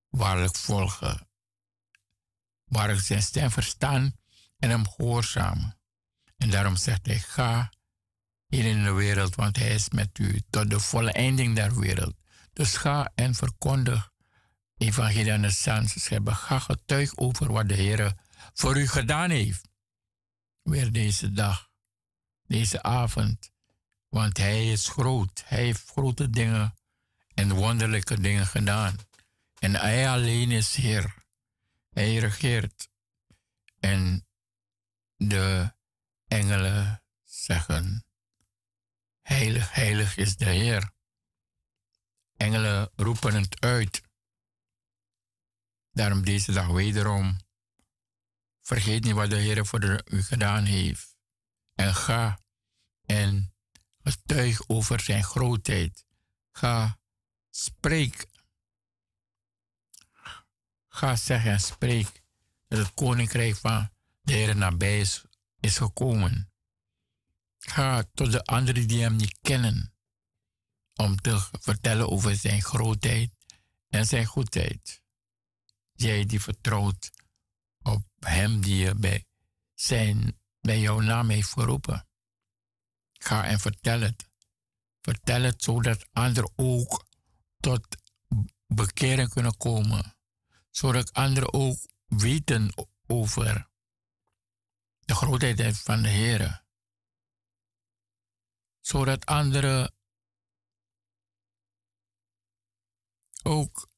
waarlijk 0.08 0.56
volgen. 0.56 1.28
Waarlijk 2.64 3.00
zijn 3.00 3.22
stem 3.22 3.50
verstaan 3.50 4.16
en 4.58 4.70
hem 4.70 4.88
gehoorzamen. 4.88 5.80
En 6.36 6.50
daarom 6.50 6.76
zegt 6.76 7.06
hij, 7.06 7.18
ga 7.18 7.72
hier 8.52 8.64
in 8.64 8.84
de 8.84 8.92
wereld, 8.92 9.34
want 9.34 9.56
hij 9.56 9.74
is 9.74 9.88
met 9.88 10.18
u 10.18 10.42
tot 10.50 10.70
de 10.70 10.80
volle 10.80 11.12
einding 11.12 11.56
der 11.56 11.78
wereld. 11.78 12.14
Dus 12.52 12.76
ga 12.76 13.12
en 13.14 13.34
verkondig 13.34 14.10
evangelie 14.76 15.32
aan 15.32 15.42
de 15.42 15.88
hebben. 16.08 16.36
Ga 16.36 16.58
getuig 16.58 17.16
over 17.16 17.52
wat 17.52 17.68
de 17.68 17.74
Heer 17.74 18.14
voor 18.54 18.76
u 18.76 18.86
gedaan 18.86 19.30
heeft. 19.30 19.68
Weer 20.62 20.92
deze 20.92 21.32
dag, 21.32 21.70
deze 22.46 22.82
avond. 22.82 23.50
Want 24.08 24.36
hij 24.36 24.72
is 24.72 24.88
groot. 24.88 25.42
Hij 25.44 25.62
heeft 25.62 25.90
grote 25.90 26.30
dingen 26.30 26.74
en 27.34 27.52
wonderlijke 27.52 28.20
dingen 28.20 28.46
gedaan. 28.46 28.96
En 29.58 29.74
hij 29.74 30.08
alleen 30.08 30.50
is 30.50 30.74
Heer. 30.74 31.14
Hij 31.90 32.16
regeert. 32.16 32.88
En 33.80 34.26
de 35.16 35.72
engelen 36.28 37.02
zeggen 37.24 38.04
Heilig, 39.22 39.72
heilig 39.72 40.16
is 40.16 40.36
de 40.36 40.44
Heer. 40.44 40.92
Engelen 42.36 42.90
roepen 42.96 43.34
het 43.34 43.60
uit. 43.60 44.02
Daarom 45.90 46.24
deze 46.24 46.52
dag 46.52 46.66
wederom. 46.66 47.40
Vergeet 48.60 49.04
niet 49.04 49.14
wat 49.14 49.30
de 49.30 49.36
Heer 49.36 49.66
voor 49.66 50.02
u 50.04 50.22
gedaan 50.22 50.64
heeft. 50.64 51.16
En 51.74 51.94
ga 51.94 52.40
en 53.06 53.54
getuig 54.02 54.68
over 54.68 55.00
zijn 55.00 55.24
grootheid. 55.24 56.04
Ga, 56.50 56.98
spreek. 57.50 58.26
Ga 60.88 61.16
zeggen 61.16 61.50
en 61.50 61.60
spreek 61.60 62.22
dat 62.68 62.78
het 62.78 62.94
koninkrijk 62.94 63.56
van 63.56 63.90
de 64.20 64.32
Heer 64.32 64.56
nabij 64.56 65.00
is, 65.00 65.24
is 65.60 65.76
gekomen. 65.76 66.51
Ga 67.66 68.04
tot 68.14 68.32
de 68.32 68.44
anderen 68.44 68.88
die 68.88 69.02
hem 69.02 69.16
niet 69.16 69.38
kennen, 69.40 69.94
om 70.94 71.16
te 71.16 71.48
vertellen 71.60 72.08
over 72.10 72.36
zijn 72.36 72.62
grootheid 72.62 73.30
en 73.88 74.06
zijn 74.06 74.26
goedheid. 74.26 75.02
Jij 75.92 76.26
die 76.26 76.40
vertrouwt 76.40 77.10
op 77.82 78.04
hem 78.18 78.60
die 78.60 78.76
je 78.76 78.94
bij, 78.94 79.26
zijn, 79.74 80.40
bij 80.60 80.80
jouw 80.80 81.00
naam 81.00 81.28
heeft 81.28 81.52
geroepen. 81.52 82.08
Ga 83.12 83.44
en 83.44 83.60
vertel 83.60 84.00
het. 84.00 84.30
Vertel 85.00 85.42
het 85.42 85.62
zodat 85.62 86.08
anderen 86.12 86.52
ook 86.56 87.06
tot 87.60 87.96
bekering 88.66 89.28
kunnen 89.28 89.56
komen. 89.56 90.16
Zodat 90.70 91.12
anderen 91.12 91.52
ook 91.52 91.78
weten 92.06 92.72
over 93.06 93.70
de 94.98 95.14
grootheid 95.14 95.78
van 95.78 96.02
de 96.02 96.08
Heer 96.08 96.61
zodat 98.82 99.26
anderen 99.26 99.94
ook 103.42 103.88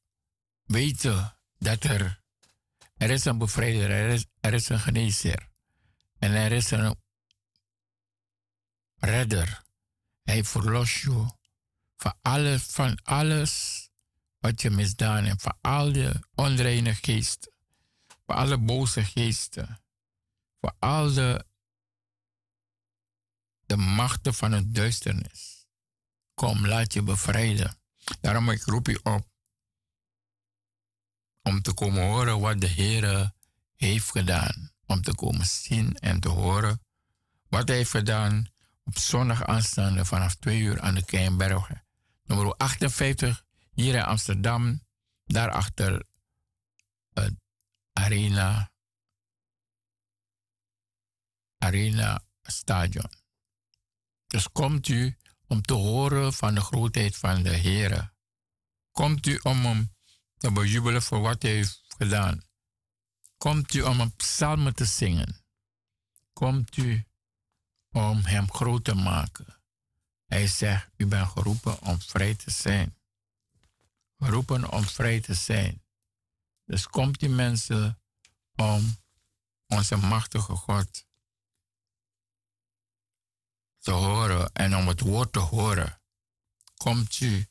weten 0.63 1.37
dat 1.57 1.83
er, 1.83 2.23
er 2.97 3.09
is 3.09 3.25
een 3.25 3.37
bevrijder, 3.37 3.89
er 3.89 4.09
is, 4.09 4.25
er 4.39 4.53
is 4.53 4.69
een 4.69 4.79
genezer 4.79 5.49
en 6.17 6.31
er 6.31 6.51
is 6.51 6.71
een 6.71 6.95
redder. 8.95 9.63
Hij 10.23 10.43
verlost 10.43 11.01
je 11.01 11.25
van 11.95 12.13
alles, 12.21 12.63
van 12.63 12.99
alles 13.03 13.83
wat 14.39 14.61
je 14.61 14.69
misdaan 14.69 15.23
hebt, 15.23 15.41
van 15.41 15.57
al 15.61 15.91
de 15.91 16.19
onreine 16.35 16.95
geesten, 16.95 17.53
van 18.25 18.35
alle 18.35 18.57
boze 18.57 19.03
geesten, 19.03 19.83
van 20.59 20.75
al 20.79 21.13
de 21.13 21.45
de 23.65 23.75
machten 23.75 24.33
van 24.33 24.51
het 24.51 24.75
duisternis. 24.75 25.67
Kom, 26.33 26.67
laat 26.67 26.93
je 26.93 27.01
bevrijden. 27.01 27.77
Daarom 28.21 28.49
ik 28.49 28.63
roep 28.63 28.87
je 28.87 28.99
op 29.03 29.27
om 31.41 31.61
te 31.61 31.73
komen 31.73 32.03
horen 32.03 32.39
wat 32.39 32.61
de 32.61 32.67
Heer 32.67 33.33
heeft 33.75 34.11
gedaan. 34.11 34.71
Om 34.85 35.01
te 35.01 35.15
komen 35.15 35.45
zien 35.45 35.97
en 35.99 36.19
te 36.19 36.29
horen 36.29 36.81
wat 37.49 37.67
hij 37.67 37.77
heeft 37.77 37.91
gedaan 37.91 38.47
op 38.83 38.97
zondag 38.97 39.43
aanstaande 39.43 40.05
vanaf 40.05 40.35
2 40.35 40.59
uur 40.59 40.81
aan 40.81 40.95
de 40.95 41.05
Keienberg. 41.05 41.69
Nummer 42.23 42.55
58 42.55 43.43
hier 43.73 43.95
in 43.95 44.03
Amsterdam. 44.03 44.83
Daarachter 45.25 46.05
het 47.13 47.33
Arena, 47.93 48.71
Arena 51.57 52.21
Stadion. 52.41 53.24
Dus 54.35 54.51
komt 54.51 54.87
u 54.87 55.17
om 55.47 55.61
te 55.61 55.73
horen 55.73 56.33
van 56.33 56.55
de 56.55 56.61
grootheid 56.61 57.17
van 57.17 57.43
de 57.43 57.55
Heer. 57.55 58.13
Komt 58.91 59.25
u 59.25 59.39
om 59.43 59.65
hem 59.65 59.95
te 60.37 60.51
bejubelen 60.51 61.01
voor 61.01 61.19
wat 61.19 61.41
hij 61.41 61.51
heeft 61.51 61.83
gedaan. 61.87 62.41
Komt 63.37 63.73
u 63.73 63.81
om 63.81 63.99
een 63.99 64.15
psalm 64.15 64.73
te 64.73 64.85
zingen. 64.85 65.45
Komt 66.33 66.77
u 66.77 67.05
om 67.91 68.25
hem 68.25 68.51
groot 68.51 68.83
te 68.83 68.95
maken. 68.95 69.61
Hij 70.25 70.47
zegt, 70.47 70.89
u 70.97 71.05
bent 71.05 71.29
geroepen 71.29 71.81
om 71.81 72.01
vrij 72.01 72.35
te 72.35 72.51
zijn. 72.51 72.97
Geroepen 74.17 74.71
om 74.71 74.83
vrij 74.83 75.19
te 75.21 75.33
zijn. 75.33 75.83
Dus 76.65 76.87
komt 76.87 77.19
die 77.19 77.29
mensen 77.29 78.01
om 78.55 78.95
onze 79.67 79.95
machtige 79.95 80.55
God 80.55 81.04
te 83.85 83.91
horen 83.91 84.53
en 84.53 84.75
om 84.75 84.87
het 84.87 84.99
woord 84.99 85.33
te 85.33 85.39
horen. 85.39 86.01
Komt 86.77 87.19
u 87.19 87.47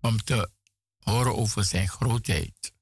om 0.00 0.24
te 0.24 0.50
horen 0.98 1.36
over 1.36 1.64
zijn 1.64 1.88
grootheid. 1.88 2.72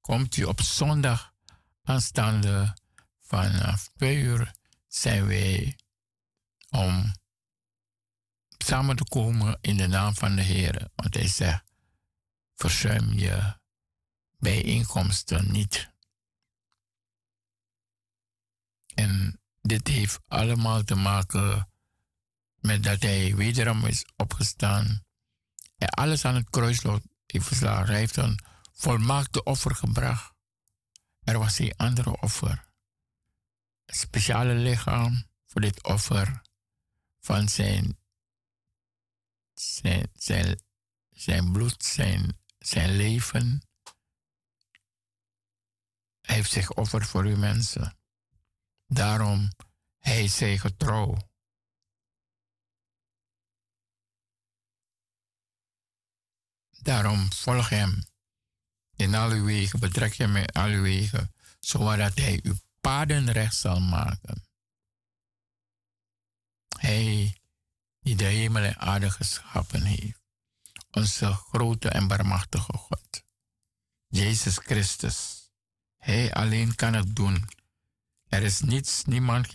Komt 0.00 0.36
u 0.36 0.44
op 0.44 0.60
zondag 0.60 1.34
aanstaande 1.82 2.76
vanaf 3.20 3.90
twee 3.96 4.16
uur 4.16 4.54
zijn 4.86 5.26
wij 5.26 5.78
om 6.70 7.12
samen 8.58 8.96
te 8.96 9.04
komen 9.04 9.58
in 9.60 9.76
de 9.76 9.86
naam 9.86 10.14
van 10.14 10.36
de 10.36 10.42
Heer. 10.42 10.90
Want 10.94 11.14
hij 11.14 11.28
zegt, 11.28 11.64
verzuim 12.54 13.12
je 13.12 13.58
bijeenkomsten 14.38 15.52
niet. 15.52 15.90
En 18.94 19.40
dit 19.60 19.88
heeft 19.88 20.20
allemaal 20.28 20.82
te 20.82 20.94
maken 20.94 21.68
met 22.66 22.82
dat 22.82 23.02
hij 23.02 23.34
wederom 23.34 23.86
is 23.86 24.04
opgestaan 24.16 25.04
en 25.76 25.88
alles 25.88 26.24
aan 26.24 26.34
het 26.34 26.50
kruislood 26.50 27.02
heeft 27.26 27.46
verslagen. 27.46 27.86
Hij 27.86 27.98
heeft 27.98 28.16
een 28.16 28.38
volmaakte 28.72 29.42
offer 29.42 29.74
gebracht. 29.74 30.34
Er 31.22 31.38
was 31.38 31.56
geen 31.56 31.76
andere 31.76 32.20
offer. 32.20 32.68
Een 33.84 33.94
speciale 33.94 34.54
lichaam 34.54 35.26
voor 35.46 35.60
dit 35.60 35.82
offer 35.82 36.42
van 37.20 37.48
zijn, 37.48 37.98
zijn, 39.54 40.10
zijn, 40.14 40.62
zijn 41.10 41.52
bloed, 41.52 41.84
zijn, 41.84 42.38
zijn 42.58 42.96
leven. 42.96 43.62
Hij 46.20 46.34
heeft 46.34 46.52
zich 46.52 46.72
offerd 46.72 47.06
voor 47.06 47.26
u 47.26 47.36
mensen. 47.36 47.98
Daarom, 48.86 49.52
hij 49.98 50.28
zij 50.28 50.58
getrouw. 50.58 51.16
Daarom 56.84 57.32
volg 57.32 57.68
hem 57.68 58.04
in 58.96 59.14
al 59.14 59.30
uw 59.30 59.44
wegen, 59.44 59.80
betrek 59.80 60.14
hem 60.14 60.36
in 60.36 60.48
uw 60.54 60.82
wegen, 60.82 61.34
zodat 61.60 62.14
hij 62.14 62.40
uw 62.42 62.54
paden 62.80 63.32
recht 63.32 63.56
zal 63.56 63.80
maken. 63.80 64.44
Hij 66.78 67.36
die 68.00 68.16
de 68.16 68.24
hemel 68.24 68.62
en 68.62 68.78
aarde 68.78 69.10
geschapen 69.10 69.82
heeft, 69.82 70.18
onze 70.90 71.32
grote 71.32 71.88
en 71.88 72.08
barmachtige 72.08 72.76
God, 72.76 73.22
Jezus 74.08 74.58
Christus. 74.58 75.50
Hij 75.96 76.34
alleen 76.34 76.74
kan 76.74 76.92
het 76.92 77.16
doen. 77.16 77.48
Er 78.28 78.42
is 78.42 78.60
niets, 78.60 79.04
niemand, 79.04 79.54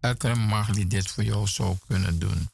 elke 0.00 0.34
macht 0.34 0.74
die 0.74 0.86
dit 0.86 1.10
voor 1.10 1.24
jou 1.24 1.46
zou 1.46 1.76
kunnen 1.86 2.18
doen. 2.18 2.50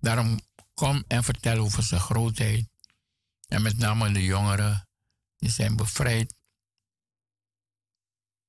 Daarom 0.00 0.40
kom 0.74 1.04
en 1.06 1.24
vertel 1.24 1.58
over 1.58 1.82
zijn 1.82 2.00
grootheid. 2.00 2.71
En 3.52 3.62
met 3.62 3.78
name 3.78 4.12
de 4.12 4.24
jongeren, 4.24 4.88
die 5.36 5.50
zijn 5.50 5.76
bevrijd. 5.76 6.34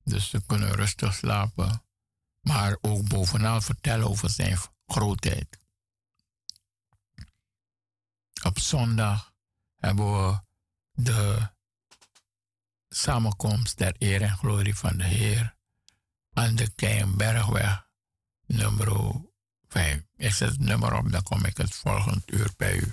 Dus 0.04 0.28
ze 0.28 0.46
kunnen 0.46 0.72
rustig 0.72 1.14
slapen. 1.14 1.84
Maar 2.40 2.78
ook 2.80 3.08
bovenal 3.08 3.60
vertellen 3.60 4.08
over 4.08 4.30
zijn 4.30 4.58
grootheid. 4.86 5.58
Op 8.42 8.58
zondag 8.58 9.32
hebben 9.76 10.12
we 10.12 10.40
de 10.92 11.50
samenkomst 12.88 13.78
der 13.78 13.94
eer 13.98 14.22
en 14.22 14.36
glorie 14.36 14.76
van 14.76 14.96
de 14.96 15.04
Heer 15.04 15.56
aan 16.32 16.54
de 16.54 16.70
Keienbergweg, 16.70 17.88
nummer 18.46 19.20
5. 19.68 20.02
Ik 20.16 20.32
zet 20.32 20.50
het 20.50 20.60
nummer 20.60 20.94
op, 20.94 21.10
dan 21.10 21.22
kom 21.22 21.44
ik 21.44 21.56
het 21.56 21.74
volgend 21.74 22.32
uur 22.32 22.52
bij 22.56 22.76
u. 22.76 22.92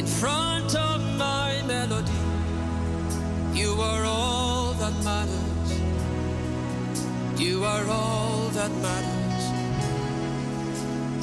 In 0.00 0.06
front 0.06 0.74
of 0.76 0.98
my 1.18 1.62
melody 1.66 2.10
You 3.52 3.72
are 3.82 4.04
all 4.06 4.72
that 4.72 4.94
matters 5.04 5.70
You 7.38 7.64
are 7.64 7.86
all 7.86 8.48
that 8.54 8.72
matters 8.80 9.20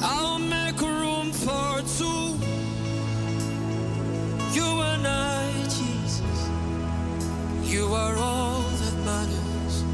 I'll 0.00 0.38
make 0.38 0.80
room 0.80 1.32
for 1.32 1.82
two. 1.98 2.38
You 4.52 4.68
and 4.92 5.06
I, 5.06 5.50
Jesus. 5.64 6.48
You 7.64 7.92
are 7.94 8.16
all 8.16 8.62
that 8.62 8.96
matters. 9.04 9.84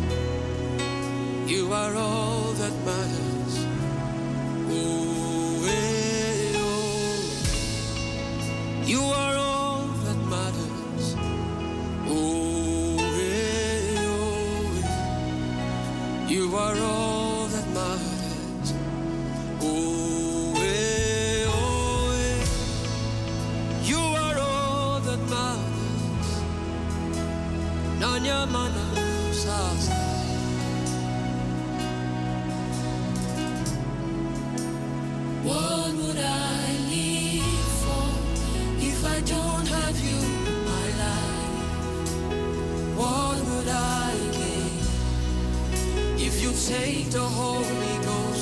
You 1.50 1.72
are 1.72 1.94
all 1.94 2.52
that 2.52 2.74
matters. 2.84 3.66
Oh, 4.68 5.68
oh. 5.68 5.93
You 8.86 9.00
are 9.00 9.36
all 9.36 9.86
that 10.04 10.18
matters. 10.28 11.16
Oh, 12.06 12.98
eh, 13.18 13.96
oh. 13.98 14.68
You 16.28 16.54
are 16.54 16.78
all 16.80 17.46
that 17.46 17.66
matters. 17.72 18.74
Oh, 19.62 20.54
eh, 20.58 21.46
oh. 21.48 22.12
You 23.84 23.98
are 23.98 24.38
all 24.38 25.00
that 25.00 25.22
matters. 25.30 26.28
Nanya 28.00 28.46
mana 28.52 28.83
take 46.54 47.10
the 47.10 47.18
Holy 47.18 48.04
Ghost? 48.04 48.33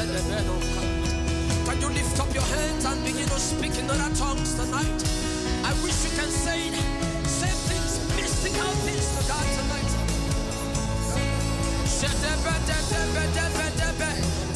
Can 0.00 1.76
you 1.78 1.90
lift 1.90 2.18
up 2.18 2.32
your 2.32 2.42
hands 2.42 2.86
and 2.86 3.04
begin 3.04 3.28
to 3.28 3.38
speak 3.38 3.76
in 3.76 3.84
other 3.84 4.08
tongues 4.16 4.54
tonight? 4.54 5.00
I 5.60 5.72
wish 5.84 6.00
you 6.04 6.12
can 6.16 6.30
say, 6.30 6.72
say 7.28 7.52
things, 7.68 8.00
mystical 8.16 8.72
things 8.88 9.04
to 9.12 9.28
God 9.28 9.44
tonight. 9.60 9.92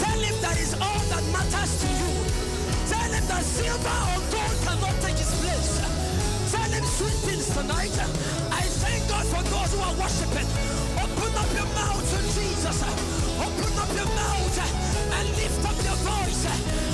Tell 0.00 0.20
him 0.24 0.36
that 0.40 0.56
is 0.56 0.72
all 0.80 1.02
that 1.12 1.24
matters 1.28 1.72
to 1.80 1.88
you. 1.92 2.12
Tell 2.88 3.12
him 3.12 3.26
that 3.28 3.44
silver 3.44 3.98
or 4.16 4.20
gold 4.32 4.56
cannot 4.64 4.96
take 5.04 5.18
his 5.20 5.28
place. 5.44 5.76
Tell 6.52 6.72
him 6.72 6.84
sweet 6.84 7.20
things 7.28 7.52
tonight. 7.52 7.92
I 8.48 8.62
thank 8.80 9.08
God 9.10 9.26
for 9.26 9.42
those 9.44 9.72
who 9.76 9.80
are 9.84 9.94
worshiping. 10.00 10.48
Open 10.96 11.36
up 11.36 11.52
your 11.52 11.68
mouth 11.76 12.00
to 12.00 12.18
Jesus. 12.32 12.80
Open 13.44 13.78
up 13.78 13.92
your 13.94 14.08
mouth 14.16 14.83
and 15.24 15.36
lift 15.36 15.64
up 15.64 15.76
your 15.84 15.98
voice. 16.04 16.44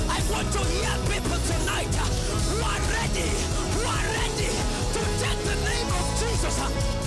I 0.07 0.19
want 0.31 0.47
to 0.53 0.59
hear 0.59 0.95
people 1.11 1.39
tonight 1.51 1.95
who 2.47 2.57
are 2.63 2.83
ready, 2.95 3.29
who 3.75 3.81
are 3.83 4.07
ready 4.19 4.51
to 4.95 5.01
take 5.19 5.41
the 5.49 5.57
name 5.67 5.89
of 5.99 6.05
Jesus. 6.19 7.00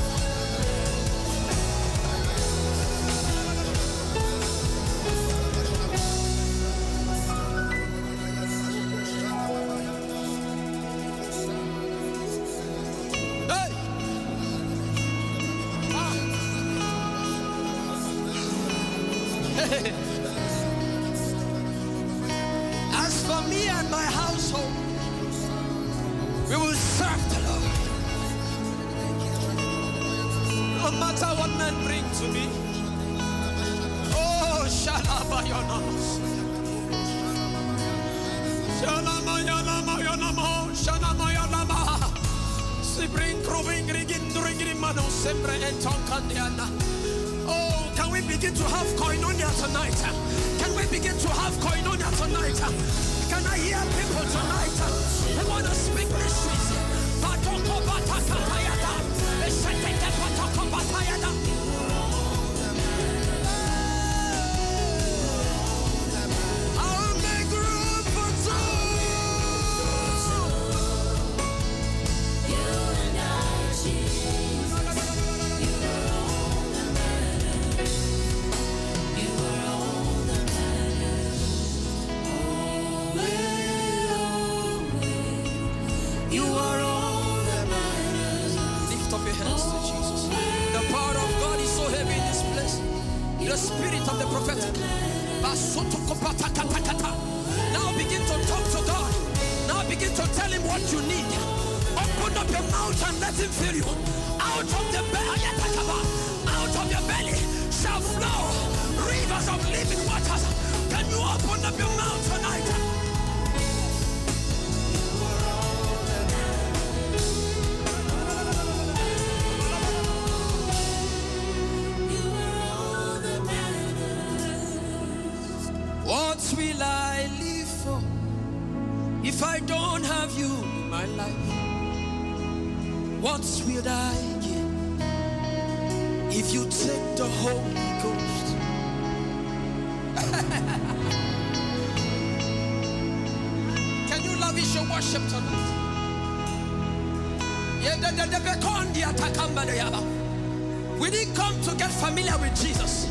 We 150.98 151.10
didn't 151.10 151.34
come 151.34 151.60
to 151.62 151.74
get 151.76 151.90
familiar 151.90 152.38
with 152.38 152.58
Jesus. 152.58 153.10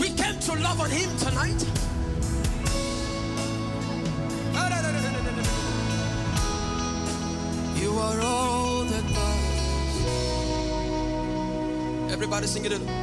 We 0.00 0.08
came 0.08 0.38
to 0.40 0.54
love 0.56 0.80
on 0.80 0.90
him 0.90 1.16
tonight. 1.18 1.64
You 7.76 7.92
are 7.92 8.20
all 8.20 8.84
that 8.84 9.04
matters. 9.04 10.02
Everybody 12.12 12.46
sing 12.46 12.64
it. 12.64 12.99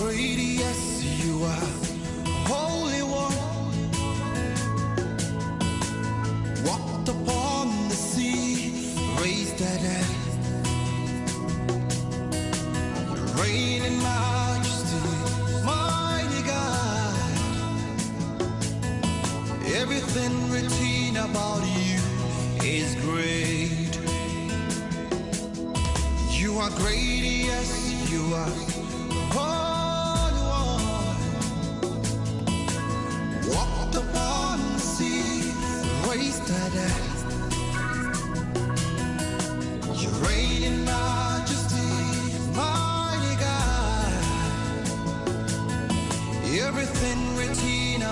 free. 0.00 0.29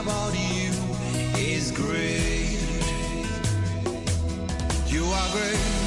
About 0.08 0.32
you 0.34 0.70
is 1.36 1.70
great. 1.70 2.56
You 4.86 5.04
are 5.04 5.28
great. 5.32 5.77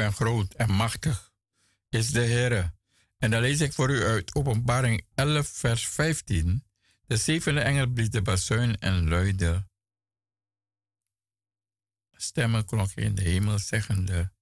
Bent 0.00 0.14
groot 0.14 0.54
en 0.54 0.70
machtig, 0.70 1.32
is 1.88 2.10
de 2.10 2.20
Heer. 2.20 2.72
En 3.18 3.30
dan 3.30 3.40
lees 3.40 3.60
ik 3.60 3.72
voor 3.72 3.90
u 3.90 4.04
uit 4.04 4.34
Openbaring 4.34 5.06
11, 5.14 5.48
vers 5.48 5.88
15. 5.88 6.64
De 7.06 7.16
zevende 7.16 7.60
engel 7.60 7.86
blies 7.86 8.10
de 8.10 8.22
bazuin 8.22 8.78
en 8.78 9.08
luidde. 9.08 9.68
Stemmen 12.12 12.64
klonken 12.64 13.02
in 13.02 13.14
de 13.14 13.22
hemel, 13.22 13.58
zeggende: 13.58 14.32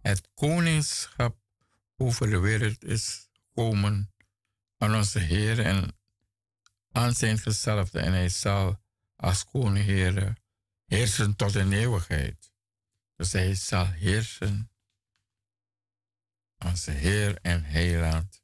Het 0.00 0.28
koningschap 0.34 1.36
over 1.96 2.30
de 2.30 2.38
wereld 2.38 2.84
is 2.84 3.28
gekomen 3.32 4.14
aan 4.78 4.94
onze 4.94 5.18
Heer 5.18 5.60
en 5.60 5.96
aan 6.92 7.14
zijn 7.14 7.38
gezalfde. 7.38 8.00
En 8.00 8.12
hij 8.12 8.28
zal 8.28 8.82
als 9.16 9.44
koning 9.44 9.84
Heer 9.84 10.36
heersen 10.86 11.36
tot 11.36 11.54
in 11.54 11.72
eeuwigheid. 11.72 12.52
Dus 13.16 13.32
hij 13.32 13.54
zal 13.54 13.86
heersen 13.86 14.70
als 16.58 16.84
Heer 16.84 17.38
en 17.42 17.64
Heiland 17.64 18.42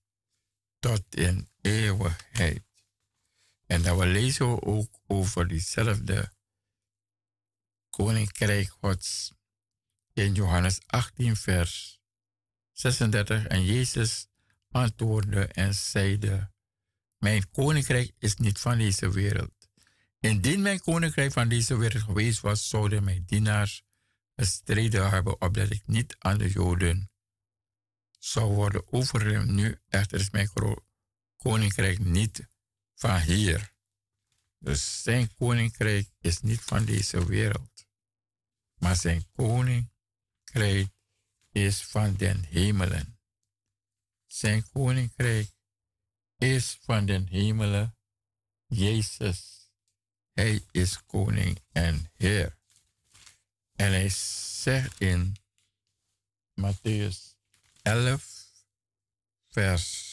tot 0.79 1.15
in 1.15 1.49
eeuwigheid. 1.61 2.63
En 3.67 3.99
lezen 3.99 4.55
we 4.55 4.63
ook 4.63 5.01
over 5.07 5.49
diezelfde 5.49 6.33
koninkrijk 7.91 8.69
Gods 8.81 9.33
in 10.13 10.35
Johannes 10.35 10.81
18, 10.87 11.37
vers 11.37 12.01
36. 12.73 13.47
En 13.47 13.65
Jezus 13.65 14.29
antwoordde 14.71 15.47
en 15.47 15.75
zeide: 15.75 16.53
Mijn 17.19 17.51
koninkrijk 17.51 18.13
is 18.19 18.37
niet 18.37 18.59
van 18.59 18.79
deze 18.79 19.11
wereld. 19.11 19.69
Indien 20.21 20.63
mijn 20.63 20.81
koninkrijk 20.81 21.33
van 21.33 21.49
deze 21.49 21.77
wereld 21.77 22.03
geweest 22.03 22.41
was, 22.41 22.69
zouden 22.69 23.05
mijn 23.05 23.25
dienaars 23.25 23.83
gestreden 24.37 25.11
hebben, 25.11 25.41
opdat 25.41 25.71
ik 25.71 25.87
niet 25.87 26.17
aan 26.19 26.39
de 26.39 26.51
Joden 26.51 27.12
zou 28.25 28.53
worden 28.55 28.93
overgeleverd. 28.93 29.49
Nu 29.49 29.81
echter 29.89 30.21
is 30.21 30.31
mijn 30.31 30.51
koninkrijk 31.37 31.99
niet 31.99 32.49
van 32.95 33.21
hier. 33.21 33.75
Dus 34.59 35.03
zijn 35.03 35.35
koninkrijk 35.35 36.09
is 36.21 36.41
niet 36.41 36.61
van 36.61 36.85
deze 36.85 37.27
wereld. 37.27 37.87
Maar 38.75 38.97
zijn 38.97 39.27
koninkrijk 39.33 40.89
is 41.51 41.83
van 41.83 42.15
den 42.15 42.45
hemelen. 42.45 43.19
Zijn 44.27 44.69
koninkrijk 44.71 45.51
is 46.39 46.79
van 46.81 47.07
den 47.07 47.27
hemelen. 47.27 47.97
Jezus, 48.67 49.71
hij 50.33 50.65
is 50.71 51.05
koning 51.05 51.63
en 51.73 52.11
heer. 52.13 52.59
En 53.73 53.93
hij 53.93 54.09
zegt 54.09 55.01
in 55.01 55.37
Matthäus 56.61 57.32
11, 57.83 58.25
vers 59.49 60.11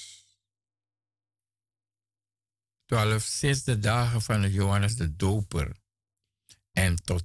12, 2.85 3.23
sinds 3.23 3.63
de 3.63 3.79
dagen 3.79 4.21
van 4.21 4.51
Johannes 4.51 4.95
de 4.95 5.15
Doper 5.15 5.77
en 6.71 6.95
tot 7.03 7.23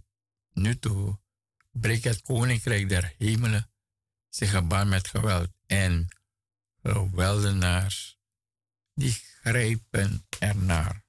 nu 0.53 0.79
toe 0.79 1.19
breekt 1.71 2.05
het 2.05 2.23
koninkrijk 2.23 2.89
der 2.89 3.15
hemelen 3.19 3.71
zich 4.29 4.51
gebaan 4.51 4.89
met 4.89 5.09
geweld 5.09 5.51
en 5.67 6.09
geweldenaars 6.83 8.19
die 8.95 9.13
grijpen 9.13 10.27
ernaar. 10.39 11.05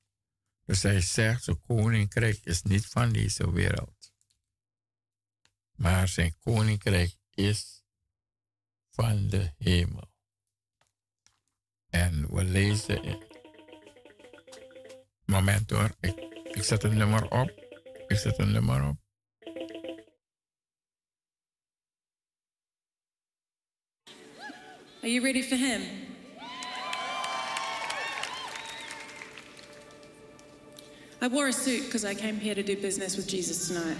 Dus 0.66 0.82
hij 0.82 1.02
zegt, 1.02 1.44
zijn 1.44 1.60
koninkrijk 1.60 2.40
is 2.44 2.62
niet 2.62 2.86
van 2.86 3.12
deze 3.12 3.52
wereld. 3.52 4.14
Maar 5.76 6.08
zijn 6.08 6.38
koninkrijk 6.40 7.16
is 7.34 7.85
van 8.96 9.28
de 9.28 9.52
hemel. 9.58 10.14
En 11.90 12.28
we 12.34 12.44
lezen. 12.44 13.18
Moment 15.26 15.70
hoor, 15.70 15.92
ik, 16.00 16.20
ik 16.44 16.64
zet 16.64 16.84
een 16.84 16.98
nummer 16.98 17.32
op. 17.32 17.50
Ik 18.08 18.18
zet 18.18 18.38
een 18.38 18.52
nummer 18.52 18.88
op. 18.88 18.98
Are 25.02 25.12
you 25.14 25.24
ready 25.24 25.44
for 25.44 25.58
him? 25.58 25.82
I 31.22 31.28
wore 31.28 31.48
a 31.48 31.54
suit 31.54 31.86
because 31.86 32.06
I 32.06 32.16
came 32.16 32.40
here 32.40 32.56
to 32.56 32.64
do 32.64 32.76
business 32.76 33.16
with 33.16 33.28
Jesus 33.28 33.68
tonight. 33.68 33.98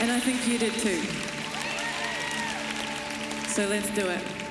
And 0.00 0.10
I 0.12 0.20
think 0.20 0.46
you 0.46 0.58
did 0.58 0.74
too. 0.74 1.00
So 3.48 3.66
let's 3.68 3.90
do 3.90 4.08
it. 4.08 4.43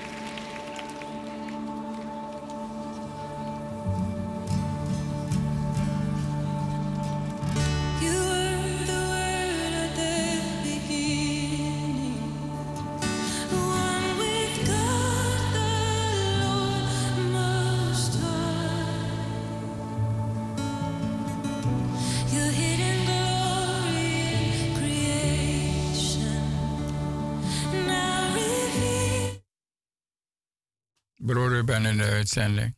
Uitzending. 32.24 32.76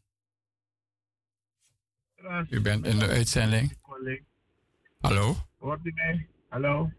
U 2.49 2.61
bent 2.61 2.85
in 2.85 2.99
de 2.99 3.07
uitzending. 3.07 3.77
Hallo? 4.99 5.35
Hoort 5.57 5.85
u 5.85 5.91
mij? 5.93 6.27
Hallo? 6.49 6.91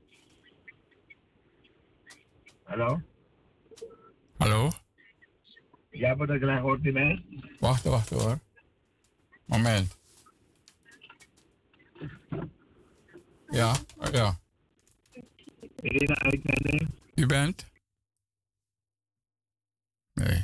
Hallo? 2.62 3.02
Hallo? 4.38 4.70
Ja, 5.90 6.14
broeder 6.14 6.38
Glenn, 6.38 6.60
hoort 6.60 6.84
u 6.84 6.92
mij? 6.92 7.24
Wacht, 7.60 7.84
wacht 7.84 8.08
hoor. 8.08 8.38
Moment. 9.44 9.98
Ja, 13.50 13.76
ja. 14.12 14.38
U 17.14 17.26
bent? 17.26 17.66
Nee. 20.12 20.42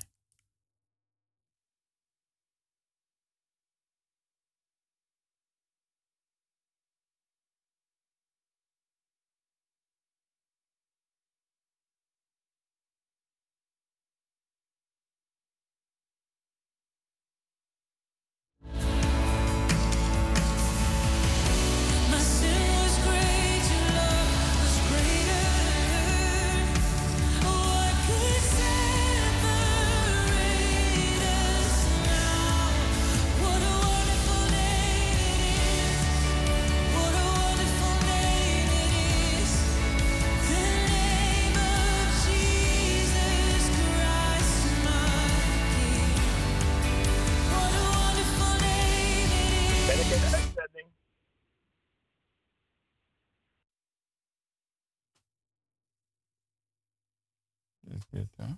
Ja 58.12 58.26
Hè? 58.36 58.56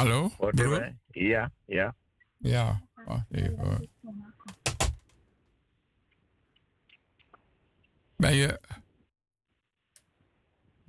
Hallo? 0.00 0.30
Broer? 0.38 0.96
Ja, 1.12 1.52
ja. 1.66 1.94
Ja. 2.38 2.80
Ben 8.16 8.34
je... 8.34 8.60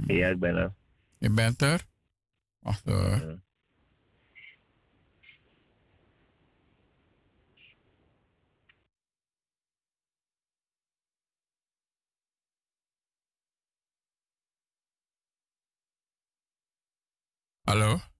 Ja, 0.07 0.35
ben 0.35 0.55
er. 0.55 0.73
Je 1.17 1.29
bent 1.29 1.61
er? 1.61 1.87
Wacht 2.59 2.87
even. 2.87 3.43
Hallo? 17.65 18.10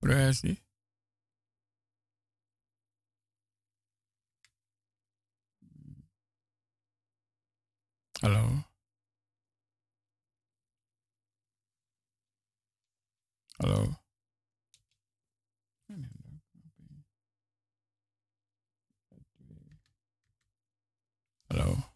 Precies. 0.00 0.58
Hallo. 8.22 8.64
Hallo. 13.58 14.00
Hallo. 21.50 21.89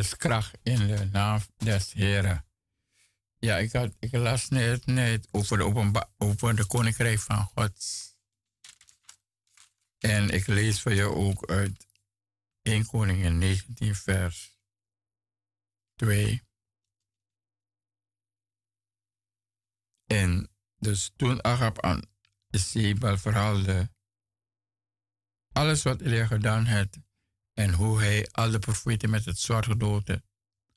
Is 0.00 0.16
kracht 0.16 0.58
in 0.62 0.86
de 0.86 1.04
naam 1.12 1.40
des 1.56 1.92
Heren. 1.92 2.44
Ja, 3.38 3.56
ik, 3.58 3.72
had, 3.72 3.96
ik 3.98 4.12
las 4.12 4.48
net, 4.48 4.86
net 4.86 5.28
over, 5.30 5.58
de 5.58 5.64
openba- 5.64 6.12
over 6.18 6.56
de 6.56 6.66
koninkrijk 6.66 7.18
van 7.18 7.44
God. 7.44 7.84
En 9.98 10.30
ik 10.30 10.46
lees 10.46 10.80
voor 10.80 10.92
je 10.92 11.04
ook 11.04 11.50
uit 11.50 11.86
1 12.62 12.86
Koningin 12.86 13.38
19 13.38 13.94
vers 13.94 14.58
2. 15.94 16.42
En 20.06 20.50
dus 20.76 21.12
toen 21.16 21.44
Agab 21.44 21.80
aan 21.80 22.02
Isabel 22.50 23.18
verhaalde 23.18 23.90
alles 25.52 25.82
wat 25.82 26.00
Elia 26.00 26.26
gedaan 26.26 26.66
had 26.66 26.98
en 27.60 27.72
hoe 27.72 28.00
hij 28.00 28.28
al 28.30 28.50
de 28.50 28.58
profeten 28.58 29.10
met 29.10 29.24
het 29.24 29.38
zwaard 29.38 29.66
gedood 29.66 30.20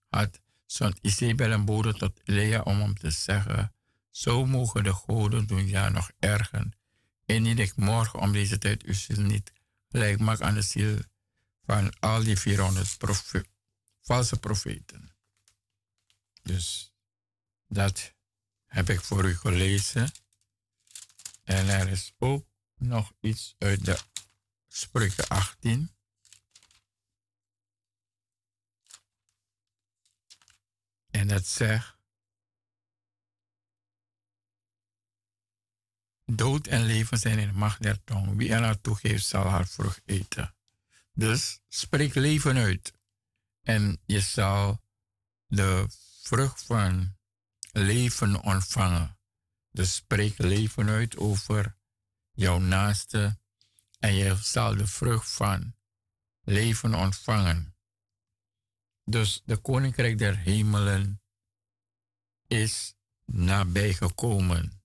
had, 0.10 0.42
zond 0.66 0.98
Isabel 1.02 1.52
een 1.52 1.66
bode 1.66 1.94
tot 1.94 2.20
Elia 2.24 2.62
om 2.62 2.80
hem 2.80 2.98
te 2.98 3.10
zeggen, 3.10 3.74
zo 4.10 4.46
mogen 4.46 4.84
de 4.84 4.94
goden 4.94 5.48
doen 5.48 5.68
ja 5.68 5.90
nog 5.90 6.12
ergen. 6.20 6.74
Indien 7.26 7.58
ik 7.58 7.76
morgen 7.76 8.20
om 8.20 8.32
deze 8.32 8.58
tijd 8.58 8.84
uw 8.84 8.94
ziel 8.94 9.22
niet 9.22 9.52
gelijk 9.90 10.20
maak 10.20 10.42
aan 10.42 10.54
de 10.54 10.62
ziel 10.62 11.00
van 11.66 12.00
al 12.00 12.24
die 12.24 12.40
400 12.40 12.98
profe- 12.98 13.46
valse 14.02 14.40
profeten. 14.40 15.16
Dus 16.42 16.94
dat 17.68 18.14
heb 18.66 18.90
ik 18.90 19.02
voor 19.02 19.26
u 19.26 19.36
gelezen. 19.36 20.12
En 21.44 21.70
er 21.70 21.88
is 21.90 22.14
ook 22.18 22.46
nog 22.78 23.14
iets 23.20 23.56
uit 23.58 23.86
de 23.86 24.00
Spreuken 24.68 25.28
18. 25.28 25.92
En 31.14 31.28
dat 31.28 31.48
zegt: 31.48 31.98
Dood 36.26 36.68
en 36.68 36.84
leven 36.84 37.18
zijn 37.18 37.40
in 37.40 37.48
de 37.48 37.54
macht 37.54 37.82
der 37.82 38.04
tong. 38.04 38.38
Wie 38.38 38.54
er 38.54 38.62
naartoe 38.62 38.96
geeft, 38.96 39.26
zal 39.26 39.48
haar 39.48 39.68
vrucht 39.68 40.02
eten. 40.06 40.56
Dus 41.14 41.62
spreek 41.68 42.14
leven 42.14 42.58
uit. 42.58 42.94
En 43.62 44.02
je 44.06 44.20
zal 44.20 44.82
de 45.46 45.86
vrucht 46.22 46.64
van 46.64 47.18
leven 47.72 48.42
ontvangen. 48.42 49.18
Dus 49.72 49.96
spreek 49.96 50.38
leven 50.38 50.90
uit 50.90 51.18
over 51.18 51.78
jouw 52.32 52.60
naaste. 52.60 53.40
En 54.00 54.14
je 54.14 54.36
zal 54.36 54.76
de 54.76 54.88
vrucht 54.88 55.32
van 55.32 55.76
leven 56.42 56.94
ontvangen. 56.94 57.73
Dus 59.06 59.42
de 59.46 59.58
koninkrijk 59.58 60.18
der 60.18 60.38
hemelen 60.38 61.22
is 62.48 62.96
nabijgekomen. 63.26 64.84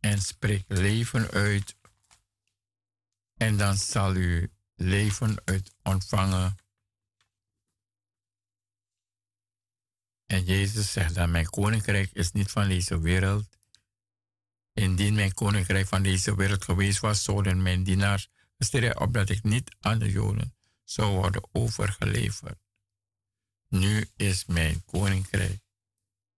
En 0.00 0.20
spreek 0.20 0.64
leven 0.68 1.30
uit. 1.30 1.76
En 3.36 3.56
dan 3.56 3.76
zal 3.76 4.14
u 4.14 4.52
leven 4.74 5.42
uit 5.44 5.74
ontvangen. 5.82 6.56
En 10.26 10.44
Jezus 10.44 10.92
zegt 10.92 11.14
dat 11.14 11.28
mijn 11.28 11.50
koninkrijk 11.50 12.10
is 12.12 12.32
niet 12.32 12.50
van 12.50 12.68
deze 12.68 13.00
wereld. 13.00 13.56
Indien 14.72 15.14
mijn 15.14 15.34
koninkrijk 15.34 15.86
van 15.86 16.02
deze 16.02 16.36
wereld 16.36 16.64
geweest 16.64 17.00
was, 17.00 17.24
zouden 17.24 17.62
mijn 17.62 17.84
dienaars 17.84 18.28
gestreden 18.56 19.00
opdat 19.00 19.28
ik 19.28 19.42
niet 19.42 19.76
aan 19.80 19.98
de 19.98 20.10
Joden 20.10 20.54
zou 20.84 21.12
worden 21.12 21.48
overgeleverd. 21.52 22.58
Nu 23.68 24.10
is 24.16 24.44
mijn 24.44 24.84
koninkrijk 24.84 25.60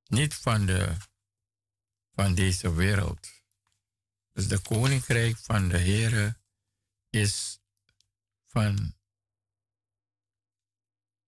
niet 0.04 0.34
van, 0.34 0.66
de, 0.66 0.96
van 2.12 2.34
deze 2.34 2.74
wereld. 2.74 3.42
Dus 4.32 4.48
de 4.48 4.60
koninkrijk 4.60 5.36
van 5.36 5.68
de 5.68 5.78
Heere 5.78 6.38
is 7.10 7.60
van, 8.46 8.96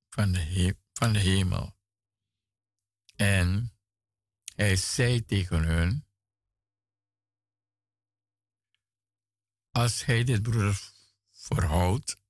van, 0.08 0.32
de, 0.32 0.76
van 0.92 1.12
de 1.12 1.18
hemel. 1.18 1.76
En 3.16 3.76
hij 4.54 4.76
zei 4.76 5.24
tegen 5.24 5.64
hun, 5.64 6.06
als 9.70 10.04
hij 10.04 10.24
dit 10.24 10.42
broeder 10.42 10.92
verhoudt, 11.30 12.24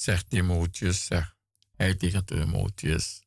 zegt 0.00 0.30
Timotheus, 0.30 1.04
zegt 1.04 1.36
hij 1.76 1.94
tegen 1.94 2.24
Timotheus, 2.24 3.22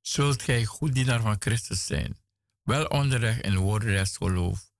zult 0.00 0.42
gij 0.42 0.64
goed 0.64 0.94
dienaar 0.94 1.20
van 1.20 1.36
Christus 1.38 1.86
zijn, 1.86 2.18
wel 2.62 2.86
onderweg 2.86 3.40
in 3.40 3.56
woorden 3.56 3.88
des 3.88 4.16
geloof 4.16 4.70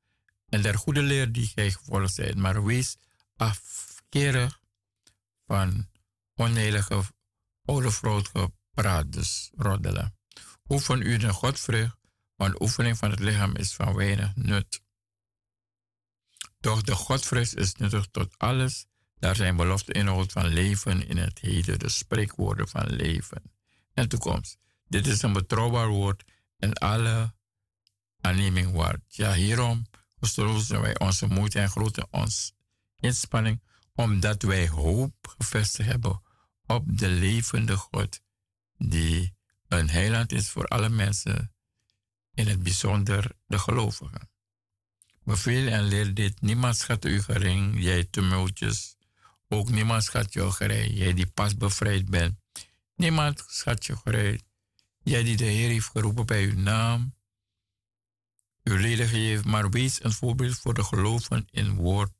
en 0.48 0.62
der 0.62 0.78
goede 0.78 1.02
leer 1.02 1.32
die 1.32 1.46
gij 1.46 1.70
gevolgd 1.70 2.14
zijt, 2.14 2.36
maar 2.36 2.64
wees 2.64 2.96
afkerig 3.36 4.60
van 5.46 5.88
onheilige 6.34 7.02
oude 7.64 7.90
vrouwelijke 7.90 8.52
praat, 8.70 9.12
dus 9.12 9.50
roddelen. 9.54 10.18
Oefen 10.68 11.02
u 11.02 11.16
de 11.16 11.32
godvrucht, 11.32 11.96
want 12.34 12.60
oefening 12.60 12.96
van 12.98 13.10
het 13.10 13.20
lichaam 13.20 13.56
is 13.56 13.74
van 13.74 13.94
weinig 13.94 14.34
nut. 14.34 14.80
Doch 16.60 16.82
de 16.82 16.94
godvrucht 16.94 17.56
is 17.56 17.74
nuttig 17.74 18.06
tot 18.10 18.38
alles. 18.38 18.86
Daar 19.18 19.36
zijn 19.36 19.56
belofte 19.56 19.92
inhoud 19.92 20.32
van 20.32 20.46
leven 20.46 21.08
in 21.08 21.16
het 21.16 21.38
heden, 21.38 21.78
de 21.78 21.88
spreekwoorden 21.88 22.68
van 22.68 22.86
leven 22.86 23.42
en 23.94 24.08
toekomst. 24.08 24.58
Dit 24.88 25.06
is 25.06 25.22
een 25.22 25.32
betrouwbaar 25.32 25.88
woord 25.88 26.24
en 26.58 26.72
alle 26.72 27.34
aanneming 28.20 28.72
waard. 28.72 29.02
Ja, 29.08 29.34
hierom 29.34 29.86
verstoren 30.18 30.80
wij 30.80 30.98
onze 30.98 31.26
moeite 31.26 31.60
en 31.60 31.68
grote 31.68 32.06
ons 32.10 32.52
inspanning, 32.96 33.62
omdat 33.94 34.42
wij 34.42 34.68
hoop 34.68 35.34
gevestigd 35.38 35.88
hebben 35.88 36.22
op 36.66 36.98
de 36.98 37.08
levende 37.08 37.76
God, 37.76 38.20
die 38.78 39.34
een 39.68 39.90
heiland 39.90 40.32
is 40.32 40.50
voor 40.50 40.66
alle 40.66 40.88
mensen, 40.88 41.54
in 42.34 42.48
het 42.48 42.62
bijzonder 42.62 43.32
de 43.46 43.58
gelovigen. 43.58 44.30
Beveel 45.24 45.68
en 45.68 45.84
leer 45.84 46.14
dit, 46.14 46.40
niemand 46.40 46.76
schat 46.76 47.04
u 47.04 47.22
gering, 47.22 47.82
jij 47.82 48.04
tumultjes, 48.04 48.95
ook 49.48 49.70
niemand 49.70 50.04
schat 50.04 50.32
jou 50.32 50.50
gering, 50.50 50.98
jij 50.98 51.14
die 51.14 51.26
pas 51.26 51.56
bevrijd 51.56 52.10
bent. 52.10 52.38
Niemand 52.94 53.44
schat 53.48 53.86
je 53.86 53.96
gering, 53.96 54.42
jij 55.02 55.22
die 55.22 55.36
de 55.36 55.44
Heer 55.44 55.68
heeft 55.68 55.88
geroepen 55.88 56.26
bij 56.26 56.44
uw 56.44 56.58
naam, 56.58 57.14
uw 58.62 58.76
leden 58.76 59.08
gegeven, 59.08 59.50
maar 59.50 59.70
wees 59.70 60.04
een 60.04 60.12
voorbeeld 60.12 60.58
voor 60.58 60.74
de 60.74 60.84
gelovigen 60.84 61.46
in 61.50 61.74
woord, 61.74 62.12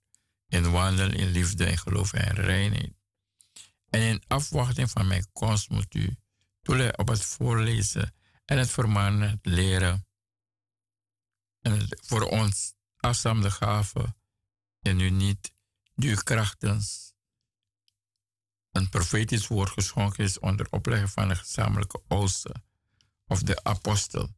in 0.49 0.71
wandelen, 0.71 1.15
in 1.15 1.31
liefde, 1.31 1.67
in 1.67 1.79
geloof 1.79 2.13
en 2.13 2.35
reinheid. 2.35 2.93
En 3.91 4.01
in 4.01 4.23
afwachting 4.27 4.91
van 4.91 5.07
mijn 5.07 5.27
komst 5.33 5.71
moet 5.71 5.95
u 5.95 6.17
toeleggen 6.63 6.99
op 6.99 7.09
het 7.09 7.25
voorlezen 7.25 8.15
en 8.45 8.59
het 8.59 8.71
vermanen, 8.71 9.31
het 9.31 9.47
leren. 9.47 10.07
En 11.61 11.87
voor 12.03 12.23
ons 12.23 12.75
afstamde 12.97 13.51
gave 13.51 14.15
en 14.81 15.01
u 15.01 15.11
niet 15.11 15.53
die 15.95 16.11
u 16.11 16.15
krachtens 16.15 17.15
een 18.77 18.89
profetisch 18.89 19.47
woord 19.47 19.71
geschonken 19.71 20.25
is 20.25 20.39
onder 20.39 20.67
opleggen 20.71 21.09
van 21.09 21.29
de 21.29 21.37
gezamenlijke 21.37 22.01
oosten 22.09 22.65
of 23.27 23.43
de 23.43 23.65
apostel. 23.65 24.29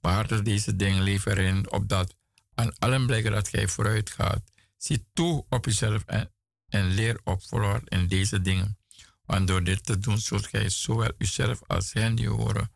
Behartig 0.00 0.42
deze 0.42 0.76
dingen 0.76 1.02
leven 1.02 1.32
erin, 1.32 1.70
opdat 1.70 2.14
aan 2.54 2.78
allen 2.78 3.06
blijken 3.06 3.32
dat 3.32 3.48
gij 3.48 3.68
vooruit 3.68 4.10
gaat. 4.10 4.42
Zie 4.76 5.06
toe 5.12 5.44
op 5.48 5.66
uzelf 5.66 6.02
en, 6.04 6.32
en 6.68 6.86
leer 6.86 7.20
op 7.24 7.42
volhard 7.42 7.88
in 7.88 8.08
deze 8.08 8.40
dingen. 8.40 8.78
Want 9.24 9.46
door 9.46 9.64
dit 9.64 9.84
te 9.84 9.98
doen 9.98 10.18
zult 10.18 10.46
gij 10.46 10.68
zowel 10.68 11.12
uzelf 11.18 11.62
als 11.66 11.92
hen 11.92 12.14
die 12.14 12.28
horen 12.28 12.70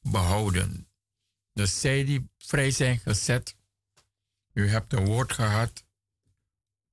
behouden. 0.00 0.88
Dus 1.52 1.80
zij 1.80 2.04
die 2.04 2.30
vrij 2.38 2.70
zijn 2.70 2.98
gezet, 2.98 3.56
u 4.52 4.68
hebt 4.68 4.92
een 4.92 5.04
woord 5.04 5.32
gehad 5.32 5.84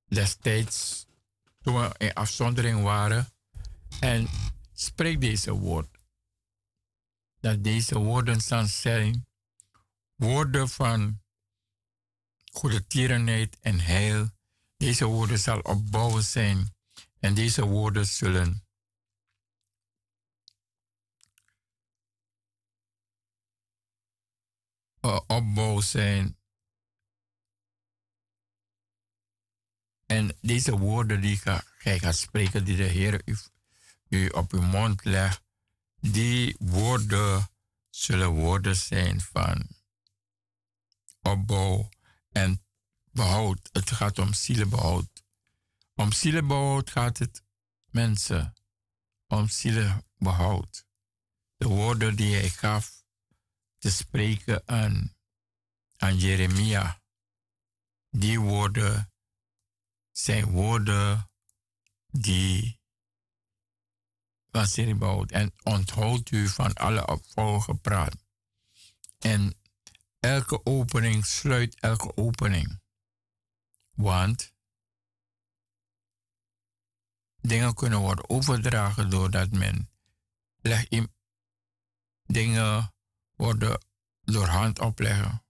destijds 0.08 1.06
toen 1.62 1.80
we 1.80 1.94
in 1.98 2.14
afzondering 2.14 2.82
waren. 2.82 3.33
En 4.00 4.28
spreek 4.72 5.20
deze 5.20 5.52
woord. 5.52 5.98
Dat 7.40 7.64
deze 7.64 7.98
woorden 7.98 8.40
dan 8.48 8.66
zijn 8.66 9.26
woorden 10.14 10.68
van 10.68 11.22
goede 12.52 12.86
tierenheid 12.86 13.58
en 13.60 13.80
heil. 13.80 14.30
Deze 14.76 15.04
woorden 15.04 15.38
zal 15.38 15.60
opbouwend 15.60 16.24
zijn. 16.24 16.74
En 17.20 17.34
deze 17.34 17.64
woorden 17.64 18.06
zullen 18.06 18.64
uh, 25.00 25.20
opbouw 25.26 25.80
zijn. 25.80 26.38
En 30.06 30.36
deze 30.40 30.78
woorden 30.78 31.20
die 31.20 31.36
gij 31.78 31.98
gaat 31.98 32.16
spreken, 32.16 32.64
die 32.64 32.76
de 32.76 32.82
Heer 32.82 33.22
u 34.08 34.28
op 34.28 34.52
uw 34.52 34.62
mond 34.62 35.04
leg, 35.04 35.42
die 36.00 36.56
woorden 36.58 37.48
zullen 37.90 38.28
woorden 38.28 38.76
zijn 38.76 39.20
van 39.20 39.68
opbouw 41.22 41.88
en 42.28 42.64
behoud. 43.10 43.68
Het 43.72 43.90
gaat 43.90 44.18
om 44.18 44.32
zielenbehoud. 44.32 45.24
Om 45.94 46.12
zielenbehoud 46.12 46.90
gaat 46.90 47.18
het, 47.18 47.42
mensen. 47.90 48.54
Om 49.26 49.48
zielenbehoud. 49.48 50.86
De 51.56 51.68
woorden 51.68 52.16
die 52.16 52.34
hij 52.34 52.48
gaf 52.48 53.04
te 53.78 53.90
spreken 53.90 54.62
aan, 54.68 55.16
aan 55.96 56.16
Jeremia. 56.16 57.02
Die 58.10 58.40
woorden 58.40 59.12
zijn 60.10 60.44
woorden 60.44 61.30
die 62.06 62.80
van. 64.54 65.30
En 65.32 65.52
onthoudt 65.62 66.30
u 66.30 66.48
van 66.48 66.72
alle 66.74 67.06
opvolgen 67.06 67.80
praat. 67.80 68.16
En 69.18 69.54
elke 70.20 70.64
opening 70.64 71.26
sluit 71.26 71.80
elke 71.80 72.16
opening. 72.16 72.80
Want 73.90 74.52
dingen 77.40 77.74
kunnen 77.74 77.98
worden 77.98 78.28
overdragen 78.28 79.10
doordat 79.10 79.50
men 79.50 79.90
leg 80.60 80.88
in, 80.88 81.14
dingen 82.26 82.94
worden 83.36 83.86
door 84.20 84.46
hand 84.46 84.78
opleggen. 84.78 85.44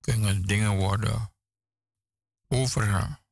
Kunnen 0.00 0.42
dingen 0.42 0.76
worden 0.76 1.32
overgaan. 2.48 3.25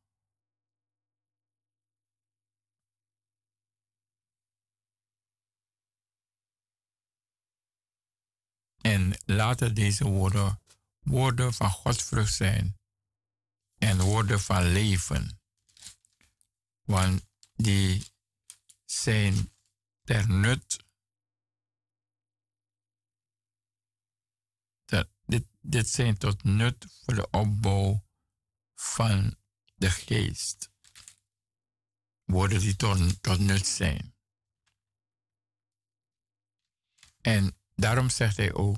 En 8.85 9.13
laten 9.25 9.75
deze 9.75 10.05
woorden 10.05 10.61
woorden 10.99 11.55
van 11.55 11.71
Godsvrucht 11.71 12.35
zijn 12.35 12.79
en 13.79 14.01
woorden 14.01 14.41
van 14.41 14.73
leven. 14.73 15.41
Want 16.83 17.27
die 17.55 18.07
zijn 18.85 19.53
ter 20.03 20.29
nut. 20.29 20.85
Dat, 24.85 25.09
dit, 25.27 25.47
dit 25.61 25.89
zijn 25.89 26.19
tot 26.19 26.43
nut 26.43 26.87
voor 27.03 27.15
de 27.15 27.31
opbouw 27.31 28.05
van 28.75 29.37
de 29.75 29.91
geest. 29.91 30.71
Woorden 32.25 32.61
die 32.61 32.77
tot, 32.77 33.23
tot 33.23 33.39
nut 33.39 33.67
zijn. 33.67 34.15
En 37.21 37.59
daarom 37.75 38.11
zegt 38.11 38.37
hij 38.37 38.55
ook, 38.55 38.77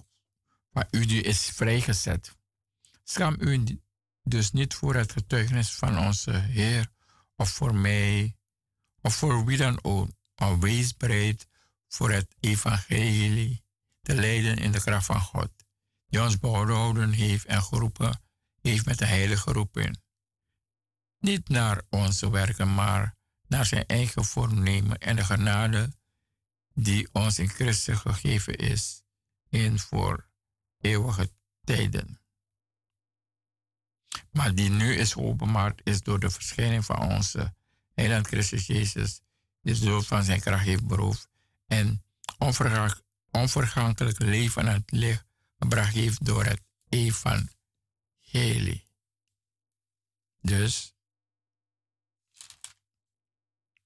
maar 0.70 0.88
u 0.90 1.00
is 1.24 1.50
vrijgezet. 1.50 2.36
Schaam 3.04 3.36
u 3.38 3.80
dus 4.22 4.52
niet 4.52 4.74
voor 4.74 4.94
het 4.94 5.12
getuigenis 5.12 5.74
van 5.74 5.98
onze 5.98 6.30
Heer 6.30 6.88
of 7.36 7.50
voor 7.50 7.74
mij 7.74 8.36
of 9.00 9.14
voor 9.14 9.44
wie 9.44 9.56
dan 9.56 9.84
ook, 9.84 10.10
maar 10.34 10.58
wees 10.58 10.96
bereid 10.96 11.48
voor 11.88 12.10
het 12.10 12.34
evangelie 12.40 13.64
te 14.02 14.14
leiden 14.14 14.56
in 14.56 14.72
de 14.72 14.80
kracht 14.80 15.06
van 15.06 15.20
God, 15.20 15.50
die 16.06 16.22
ons 16.22 16.38
behouden 16.38 17.12
heeft 17.12 17.44
en 17.44 17.62
geroepen 17.62 18.20
heeft 18.60 18.86
met 18.86 18.98
de 18.98 19.06
heilige 19.06 19.52
roeping. 19.52 20.02
Niet 21.18 21.48
naar 21.48 21.82
onze 21.90 22.30
werken, 22.30 22.74
maar 22.74 23.16
naar 23.48 23.66
zijn 23.66 23.86
eigen 23.86 24.24
voornemen 24.24 24.98
en 24.98 25.16
de 25.16 25.24
genade 25.24 25.92
die 26.76 27.08
ons 27.12 27.38
in 27.38 27.48
Christus 27.48 27.98
gegeven 27.98 28.56
is 28.56 29.02
in 29.48 29.78
voor 29.78 30.28
eeuwige 30.80 31.32
tijden. 31.64 32.20
Maar 34.30 34.54
die 34.54 34.70
nu 34.70 34.94
is 34.94 35.12
geopenbaard 35.12 35.80
is 35.84 36.00
door 36.02 36.20
de 36.20 36.30
verschijning 36.30 36.84
van 36.84 36.98
onze 36.98 37.54
Heiland 37.94 38.26
Christus 38.26 38.66
Jezus, 38.66 39.20
die 39.60 39.74
de 39.74 39.84
dood 39.84 40.06
van 40.06 40.24
zijn 40.24 40.40
kracht 40.40 40.64
heeft 40.64 40.86
beroofd 40.86 41.28
en 41.66 42.04
onverga 42.38 43.00
onvergankelijk 43.30 44.18
leven 44.18 44.68
aan 44.68 44.74
het 44.74 44.90
licht 44.90 45.24
gebracht 45.58 45.94
heeft 45.94 46.24
door 46.24 46.44
het 46.44 46.62
evangelie. 46.88 47.54
Dus, 50.40 50.94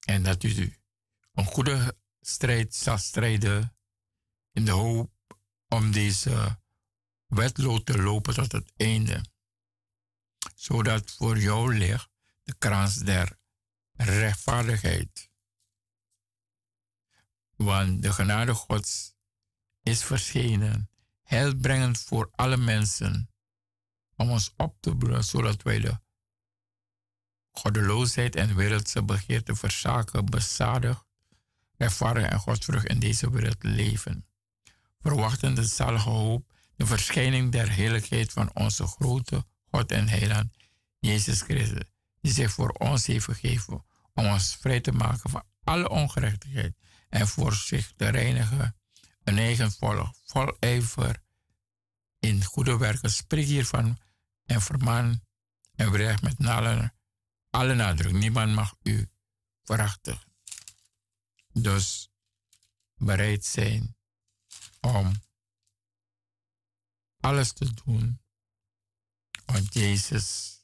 en 0.05 0.23
dat 0.23 0.43
u 0.43 0.75
een 1.33 1.45
goede 1.45 1.99
strijd 2.21 2.75
zal 2.75 2.97
strijden 2.97 3.75
in 4.51 4.65
de 4.65 4.71
hoop 4.71 5.11
om 5.67 5.91
deze 5.91 6.59
wedlood 7.25 7.85
te 7.85 8.01
lopen 8.01 8.33
tot 8.33 8.51
het 8.51 8.73
einde. 8.75 9.25
Zodat 10.55 11.11
voor 11.11 11.37
jou 11.37 11.77
ligt 11.77 12.09
de 12.43 12.55
krans 12.57 12.95
der 12.95 13.39
rechtvaardigheid. 13.91 15.29
Want 17.55 18.01
de 18.01 18.13
genade 18.13 18.53
Gods 18.53 19.15
is 19.83 20.03
verschenen, 20.03 20.89
heilbrengend 21.21 21.99
voor 21.99 22.29
alle 22.31 22.57
mensen, 22.57 23.29
om 24.15 24.29
ons 24.29 24.53
op 24.57 24.77
te 24.79 24.95
broeden, 24.95 25.23
zodat 25.23 25.61
wij 25.61 25.79
de 25.79 25.99
goddeloosheid 27.51 28.35
en 28.35 28.55
wereldse 28.55 29.03
begeerte 29.03 29.55
verzaken, 29.55 30.25
bezadigd, 30.25 31.05
rechtvaardig 31.81 32.25
en 32.25 32.39
godsvrucht 32.39 32.85
in 32.85 32.99
deze 32.99 33.31
wereld 33.31 33.63
leven. 33.63 34.25
Verwachten 34.99 35.55
de 35.55 35.63
zalige 35.63 36.09
hoop, 36.09 36.53
de 36.75 36.85
verschijning 36.85 37.51
der 37.51 37.69
heerlijkheid 37.69 38.31
van 38.31 38.49
onze 38.53 38.87
grote 38.87 39.45
God 39.71 39.91
en 39.91 40.07
Heiland, 40.07 40.51
Jezus 40.99 41.41
Christus, 41.41 41.91
die 42.21 42.33
zich 42.33 42.51
voor 42.51 42.69
ons 42.69 43.05
heeft 43.05 43.25
gegeven 43.25 43.85
om 44.13 44.25
ons 44.25 44.57
vrij 44.59 44.81
te 44.81 44.91
maken 44.91 45.29
van 45.29 45.43
alle 45.63 45.89
ongerechtigheid 45.89 46.75
en 47.09 47.27
voor 47.27 47.53
zich 47.53 47.93
te 47.95 48.09
reinigen, 48.09 48.75
een 49.23 49.37
eigen 49.37 49.71
volk, 49.71 50.15
vol 50.25 50.57
ijver 50.59 51.23
in 52.19 52.43
goede 52.43 52.77
werken. 52.77 53.11
Spreek 53.11 53.45
hiervan 53.45 53.97
en 54.45 54.61
vermaan 54.61 55.21
en 55.75 55.91
brecht 55.91 56.21
met 56.21 56.47
alle 57.49 57.73
nadruk. 57.75 58.13
Niemand 58.13 58.53
mag 58.55 58.73
u 58.83 59.09
verachten. 59.63 60.30
Dus 61.53 62.09
bereid 62.93 63.45
zijn 63.45 63.95
om 64.81 65.13
alles 67.19 67.53
te 67.53 67.73
doen 67.73 68.21
wat 69.45 69.73
Jezus 69.73 70.59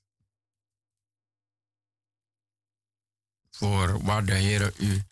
voor 3.49 4.03
waar 4.03 4.26
de 4.26 4.35
Heer 4.35 4.80
u 4.80 5.03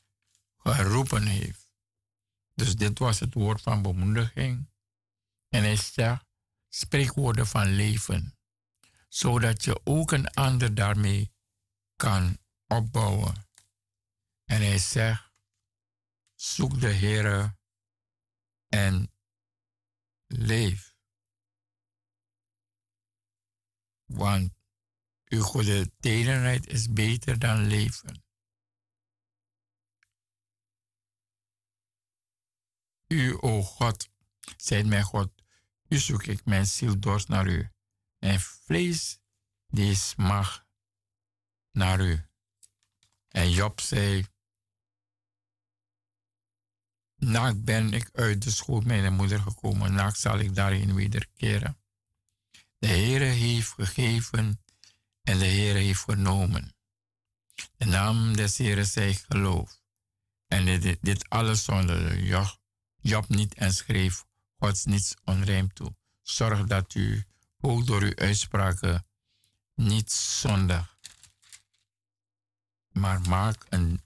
geroepen 0.57 1.25
heeft. 1.27 1.73
Dus 2.53 2.75
dit 2.75 2.99
was 2.99 3.19
het 3.19 3.33
woord 3.33 3.61
van 3.61 3.81
bemoediging. 3.81 4.69
En 5.49 5.63
hij 5.63 5.75
zegt, 5.75 6.25
spreekwoorden 6.69 7.47
van 7.47 7.67
leven, 7.75 8.37
zodat 9.09 9.63
je 9.63 9.81
ook 9.83 10.11
een 10.11 10.27
ander 10.29 10.75
daarmee 10.75 11.33
kan 11.95 12.37
opbouwen. 12.67 13.47
En 14.45 14.61
hij 14.61 14.77
zegt, 14.77 15.24
zoek 16.35 16.79
de 16.81 16.87
Heer 16.87 17.55
en 18.67 19.13
leef. 20.27 20.95
Want 24.05 24.53
uw 25.25 25.41
goede 25.41 25.91
tederheid 25.99 26.67
is 26.67 26.93
beter 26.93 27.39
dan 27.39 27.67
leven. 27.67 28.23
U, 33.07 33.37
o 33.39 33.61
God, 33.61 34.09
zijt 34.57 34.85
mijn 34.85 35.03
God, 35.03 35.31
u 35.87 35.97
zoek 35.97 36.23
ik 36.23 36.45
mijn 36.45 36.65
ziel 36.65 36.99
dorst 36.99 37.27
naar 37.27 37.47
u. 37.47 37.69
Mijn 38.19 38.39
vlees 38.39 39.19
die 39.67 39.97
mag 40.15 40.65
naar 41.71 41.99
u. 41.99 42.25
En 43.27 43.51
Job 43.51 43.81
zei, 43.81 44.25
Naakt 47.25 47.63
ben 47.63 47.93
ik 47.93 48.09
uit 48.13 48.43
de 48.43 48.51
schoot 48.51 48.85
mijn 48.85 49.13
moeder 49.13 49.39
gekomen, 49.39 49.93
naakt 49.93 50.19
zal 50.19 50.39
ik 50.39 50.55
daarin 50.55 50.95
wederkeren. 50.95 51.77
De 52.77 52.87
Heere 52.87 53.25
heeft 53.25 53.69
gegeven 53.69 54.61
en 55.23 55.37
de 55.37 55.45
Heere 55.45 55.79
heeft 55.79 56.01
vernomen. 56.01 56.75
De 57.77 57.85
naam 57.85 58.35
des 58.35 58.57
Heeren 58.57 58.85
zij 58.85 59.13
geloof. 59.13 59.81
En 60.47 60.65
dit, 60.65 60.97
dit 61.01 61.29
alles 61.29 61.63
zonder 61.63 62.23
Job, 62.23 62.59
Job 63.01 63.27
niet 63.27 63.53
en 63.53 63.73
schreef 63.73 64.25
Gods 64.57 64.85
niets 64.85 65.15
onrijm 65.23 65.73
toe. 65.73 65.95
Zorg 66.21 66.63
dat 66.63 66.93
u 66.93 67.25
ook 67.59 67.85
door 67.85 68.01
uw 68.01 68.15
uitspraken 68.15 69.05
niet 69.75 70.11
zondig, 70.11 70.97
maar 72.91 73.21
maak 73.21 73.65
een 73.69 74.03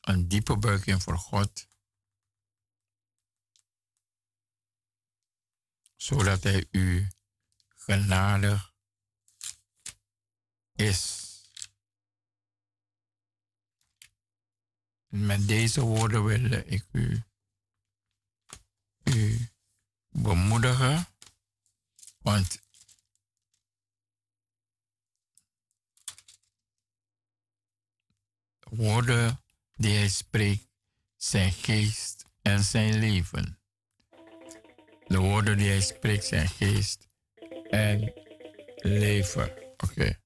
een 0.00 0.28
diepe 0.28 0.56
buiging 0.56 1.02
voor 1.02 1.18
God. 1.18 1.66
Zodat 6.02 6.42
Hij 6.42 6.66
u 6.70 7.08
genadig 7.68 8.74
is. 10.72 11.20
Met 15.06 15.48
deze 15.48 15.80
woorden 15.80 16.24
wil 16.24 16.50
ik 16.52 16.86
u, 16.92 17.22
u 19.04 19.48
bemoedigen, 20.08 21.06
want 22.18 22.62
woorden 28.60 29.44
die 29.74 29.96
hij 29.96 30.08
spreekt 30.08 30.68
zijn 31.16 31.52
geest 31.52 32.24
en 32.40 32.64
zijn 32.64 32.98
leven. 32.98 33.61
De 35.12 35.18
woorden 35.18 35.56
die 35.56 35.68
hij 35.68 35.80
spreekt 35.80 36.24
zijn 36.24 36.48
geest 36.48 37.08
en 37.70 38.12
leven. 38.76 39.52
Oké. 39.76 40.04
Only 40.04 40.21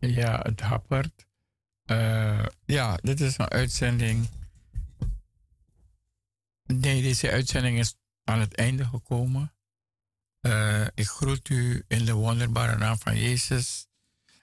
Ja, 0.00 0.40
het 0.42 0.60
happert. 0.60 1.26
Eh, 1.84 2.46
ja, 2.64 2.96
dit 2.96 3.20
is 3.20 3.38
een 3.38 3.48
uitzending. 3.48 4.28
Nee, 6.64 7.02
deze 7.02 7.30
uitzending 7.30 7.78
is 7.78 7.94
aan 8.24 8.40
het 8.40 8.54
einde 8.54 8.84
gekomen. 8.84 9.52
Eh, 10.40 10.86
ik 10.94 11.06
groet 11.06 11.48
u 11.48 11.84
in 11.88 12.04
de 12.04 12.12
wonderbare 12.12 12.76
naam 12.76 12.98
van 12.98 13.18
Jezus. 13.18 13.86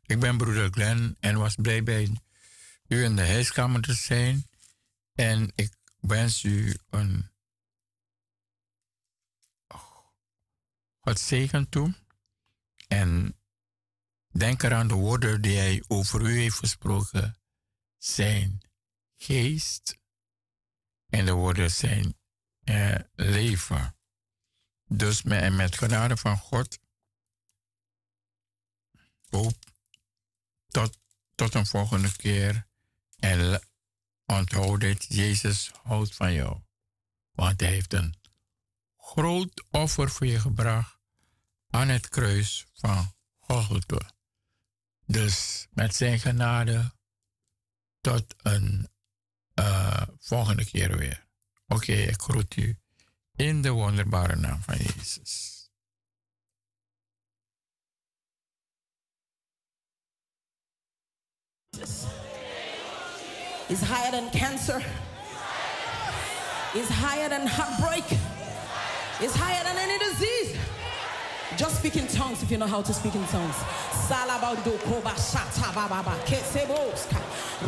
Ik 0.06 0.20
ben 0.20 0.38
broeder 0.38 0.70
Glenn 0.72 1.18
en 1.20 1.38
was 1.38 1.56
blij 1.56 1.84
bij 1.84 2.18
u 2.88 3.04
in 3.04 3.16
de 3.16 3.28
huiskamer 3.28 3.82
te 3.82 3.94
zijn. 3.94 4.46
En 5.14 5.52
ik 5.56 5.74
wens 6.00 6.44
u 6.44 6.78
een 6.90 7.30
God 11.00 11.20
zegen 11.20 11.70
toe. 11.70 11.94
En 12.88 13.36
denk 14.39 14.64
eraan 14.64 14.88
de 14.88 14.93
woorden 14.93 15.41
die 15.41 15.57
hij 15.57 15.84
over 15.88 16.22
u 16.22 16.39
heeft 16.39 16.57
gesproken. 16.57 17.39
Zijn 17.97 18.61
geest 19.15 19.97
en 21.09 21.26
de 21.26 21.31
woorden 21.31 21.72
zijn 21.72 22.18
eh, 22.64 22.99
leven. 23.14 23.97
Dus 24.85 25.23
met, 25.23 25.41
en 25.41 25.55
met 25.55 25.77
genade 25.77 26.18
van 26.18 26.38
God. 26.38 26.80
Hoop 29.30 29.57
tot, 30.68 30.97
tot 31.35 31.53
een 31.53 31.65
volgende 31.65 32.15
keer. 32.15 32.68
En 33.19 33.61
onthoud 34.26 34.80
dit, 34.80 35.05
Jezus 35.09 35.72
houdt 35.84 36.15
van 36.15 36.34
jou. 36.34 36.61
Want 37.31 37.59
hij 37.59 37.69
heeft 37.69 37.93
een 37.93 38.15
groot 38.97 39.65
offer 39.72 40.09
voor 40.09 40.27
je 40.27 40.39
gebracht 40.39 40.99
aan 41.69 41.88
het 41.88 42.09
kruis 42.09 42.65
van 42.73 43.15
Golgotha. 43.39 44.16
Dus 45.08 45.68
met 45.72 45.96
zijn 45.96 46.20
genade 46.20 46.92
tot 48.02 48.36
een 48.38 48.88
eh, 49.54 50.02
volgende 50.20 50.66
keer 50.66 50.98
weer. 50.98 51.26
Oké, 51.68 51.92
ik 51.92 52.22
groet 52.22 52.56
u 52.56 52.78
in 53.36 53.62
de 53.62 53.70
wonderbare 53.70 54.36
naam 54.36 54.62
van 54.62 54.78
Jezus. 54.78 55.56
is 63.70 63.82
higher 63.82 64.12
than 64.12 64.30
cancer, 64.32 64.82
is 66.74 66.88
higher 66.88 67.30
than 67.30 67.46
heartbreak, 67.46 68.06
is 69.22 69.34
higher 69.36 69.64
than 69.64 69.78
any 69.78 69.98
disease. 70.00 70.77
Just 71.56 71.80
speak 71.80 71.95
in 71.95 72.07
tongues 72.07 72.44
if 72.44 72.52
you 72.52 72.57
know 72.57 72.68
how 72.68 72.82
to 72.82 72.94
speak 72.94 73.15
in 73.15 73.26
tongues. 73.28 73.56
Salabando 74.07 74.78
koba 74.84 75.11
shata 75.11 75.72
bababa 75.74 76.15
kesebos 76.26 77.10
ka 77.10 77.19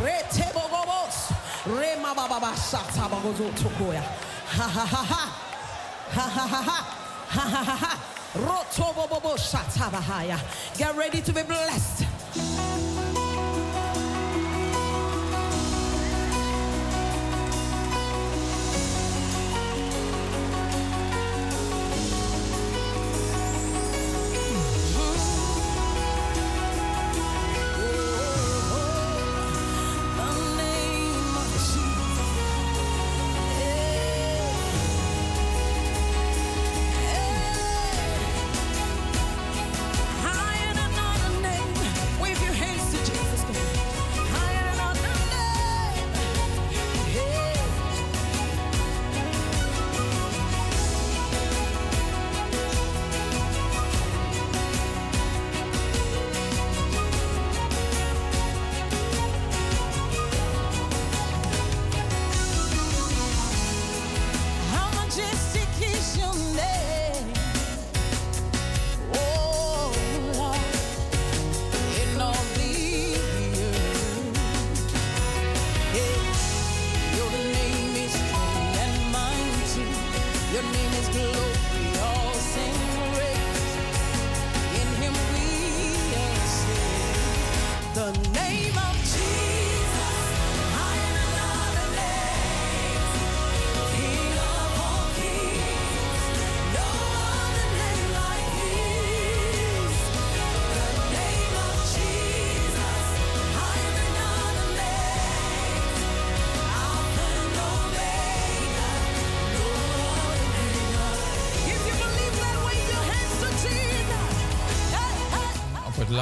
retebo 0.04 0.70
gobos 0.70 1.32
rema 1.66 2.14
bababa 2.14 2.54
shata 2.54 3.08
bagozo 3.10 3.50
tokoya 3.52 4.02
ha 4.02 4.68
ha 4.68 4.86
ha 4.86 5.04
ha 5.04 5.26
ha 6.12 6.28
ha 6.28 6.48
ha 6.48 6.48
ha 6.48 6.80
ha 7.28 7.42
ha 7.48 7.64
ha 7.64 7.76
ha 7.76 8.10
roto 8.36 8.94
bobo 8.94 9.36
shata 9.38 9.90
bahaya. 9.90 10.40
Get 10.78 10.96
ready 10.96 11.22
to 11.22 11.34
be 11.34 11.44
blessed. 11.44 12.79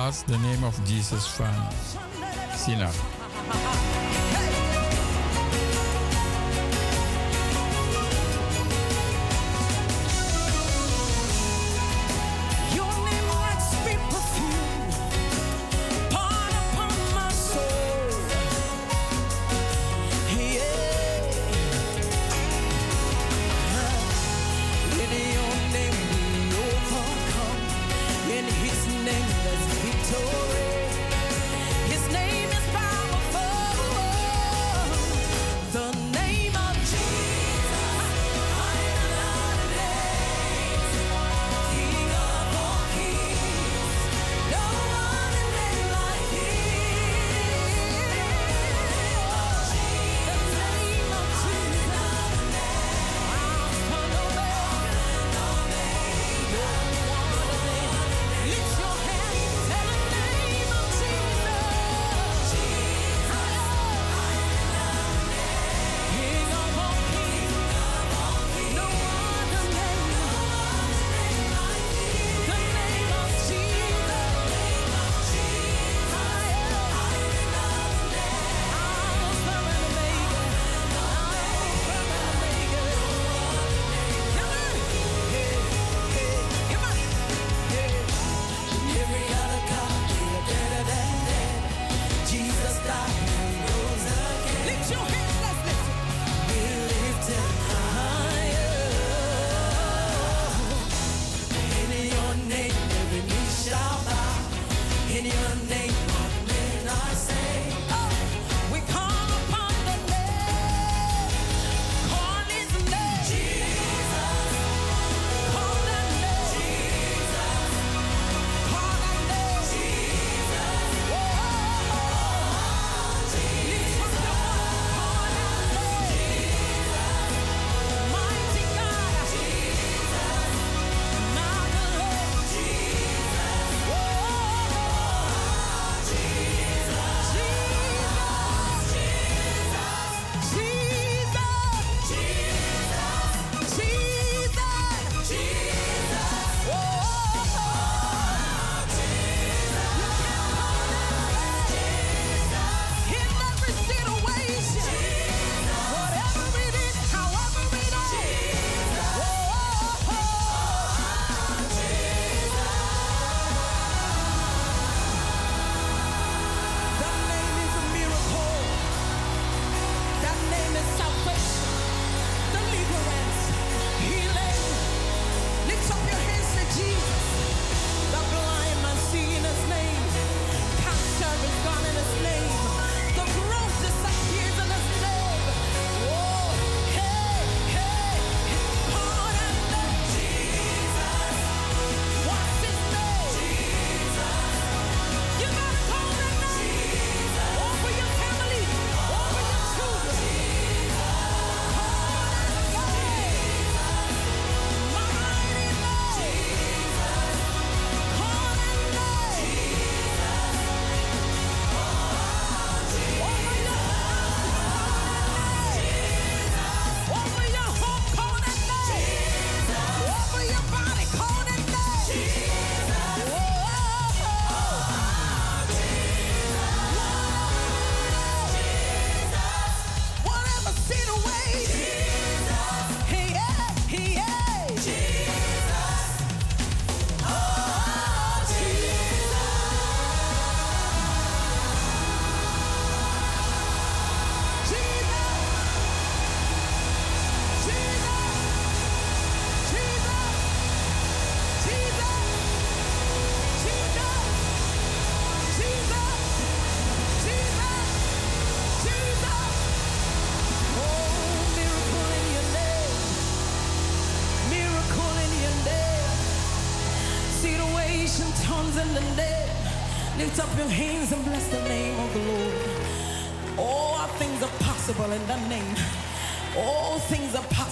bless 0.07 0.21
the 0.23 0.38
name 0.38 0.63
of 0.63 0.73
Jesus 0.85 1.27
from 1.27 1.53
sinner. 2.55 3.86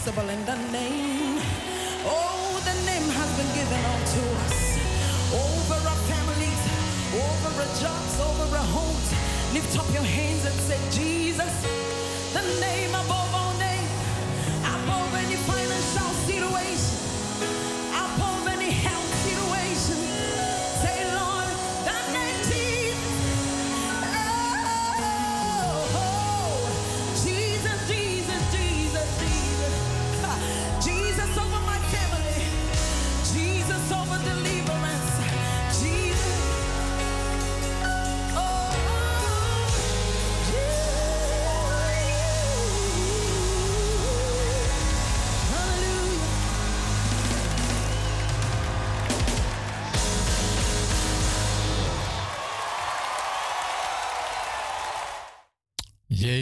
Possible 0.05 0.44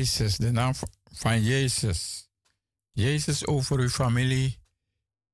Jezus, 0.03 0.37
de 0.37 0.51
naam 0.51 0.73
van 1.11 1.43
Jezus. 1.43 2.29
Jezus 2.91 3.45
over 3.45 3.79
uw 3.79 3.89
familie. 3.89 4.59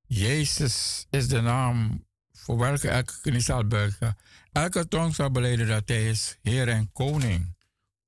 Jezus 0.06 1.06
is 1.10 1.28
de 1.28 1.40
naam 1.40 2.04
voor 2.32 2.58
welke 2.58 2.88
elke 2.88 3.20
knie 3.20 3.40
zal 3.40 3.66
buigen. 3.66 4.16
Elke 4.52 4.88
tong 4.88 5.14
zal 5.14 5.30
beleden 5.30 5.66
dat 5.66 5.88
hij 5.88 6.08
is 6.08 6.38
Heer 6.42 6.68
en 6.68 6.92
Koning. 6.92 7.56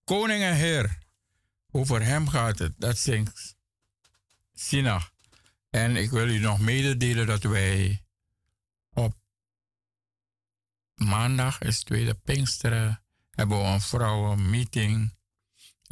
Koning 0.04 0.42
en 0.42 0.54
Heer. 0.54 0.98
Over 1.70 2.02
hem 2.02 2.28
gaat 2.28 2.58
het. 2.58 2.72
Dat 2.76 2.98
zingt 2.98 3.56
Sina. 4.54 5.10
En 5.70 5.96
ik 5.96 6.10
wil 6.10 6.28
u 6.28 6.38
nog 6.38 6.60
mededelen 6.60 7.26
dat 7.26 7.42
wij 7.42 8.04
op 8.92 9.14
maandag 10.94 11.60
is 11.60 11.82
tweede 11.82 12.14
Pinksteren 12.14 13.02
hebben 13.30 13.58
we 13.58 13.64
een 13.64 13.80
vrouwenmeeting. 13.80 15.20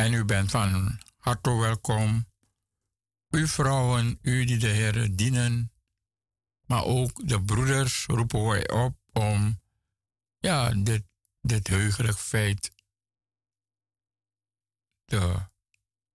En 0.00 0.12
u 0.12 0.24
bent 0.24 0.50
van 0.50 0.98
harte 1.16 1.50
welkom. 1.50 2.26
U 3.30 3.48
vrouwen, 3.48 4.18
u 4.22 4.44
die 4.44 4.58
de 4.58 4.66
Heer 4.66 5.16
dienen, 5.16 5.72
maar 6.66 6.84
ook 6.84 7.28
de 7.28 7.42
broeders 7.42 8.06
roepen 8.06 8.44
wij 8.44 8.70
op 8.70 8.96
om 9.12 9.60
ja, 10.38 10.70
dit, 10.70 11.02
dit 11.40 11.66
heugelijk 11.66 12.18
feit 12.18 12.72
te 15.04 15.48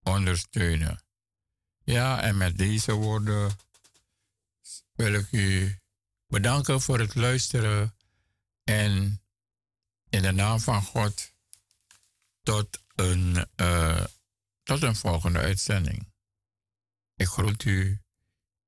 ondersteunen. 0.04 1.04
Ja, 1.84 2.22
en 2.22 2.38
met 2.38 2.58
deze 2.58 2.94
woorden 2.94 3.58
wil 4.92 5.14
ik 5.14 5.32
u 5.32 5.80
bedanken 6.28 6.82
voor 6.82 7.00
het 7.00 7.16
luisteren 7.16 7.96
en 8.64 9.22
in 10.10 10.22
de 10.22 10.32
naam 10.32 10.60
van 10.60 10.82
God 10.82 11.34
tot 12.44 12.84
een, 12.96 13.48
eh, 13.56 14.04
tot 14.64 14.82
een 14.82 14.96
volgende 14.96 15.40
uitzending. 15.40 16.14
Ik 17.16 17.28
groet 17.28 17.64
u 17.64 18.02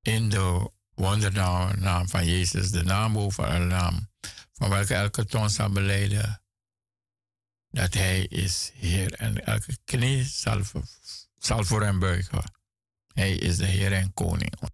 in 0.02 0.30
de 0.30 0.72
wondernaam 0.94 1.80
naam 1.80 2.10
van 2.10 2.26
Jezus, 2.26 2.72
de 2.72 2.84
naam 2.84 3.14
boven 3.14 3.46
alle 3.46 3.66
naam, 3.66 4.10
van 4.54 4.70
welke 4.70 4.94
elke 4.94 5.26
tong 5.26 5.52
zal 5.52 5.70
beleiden 5.70 6.42
dat 7.70 7.94
Hij 7.94 8.26
is 8.26 8.72
Heer 8.74 9.14
en 9.14 9.46
elke 9.46 9.78
knie 9.84 10.24
zal, 10.24 10.62
zal 11.38 11.64
voor 11.64 11.84
hem 11.84 12.00
buigen. 12.00 12.54
Hij 13.14 13.36
is 13.36 13.58
de 13.58 13.66
Heer 13.66 13.94
en 13.94 14.14
Koning. 14.14 14.60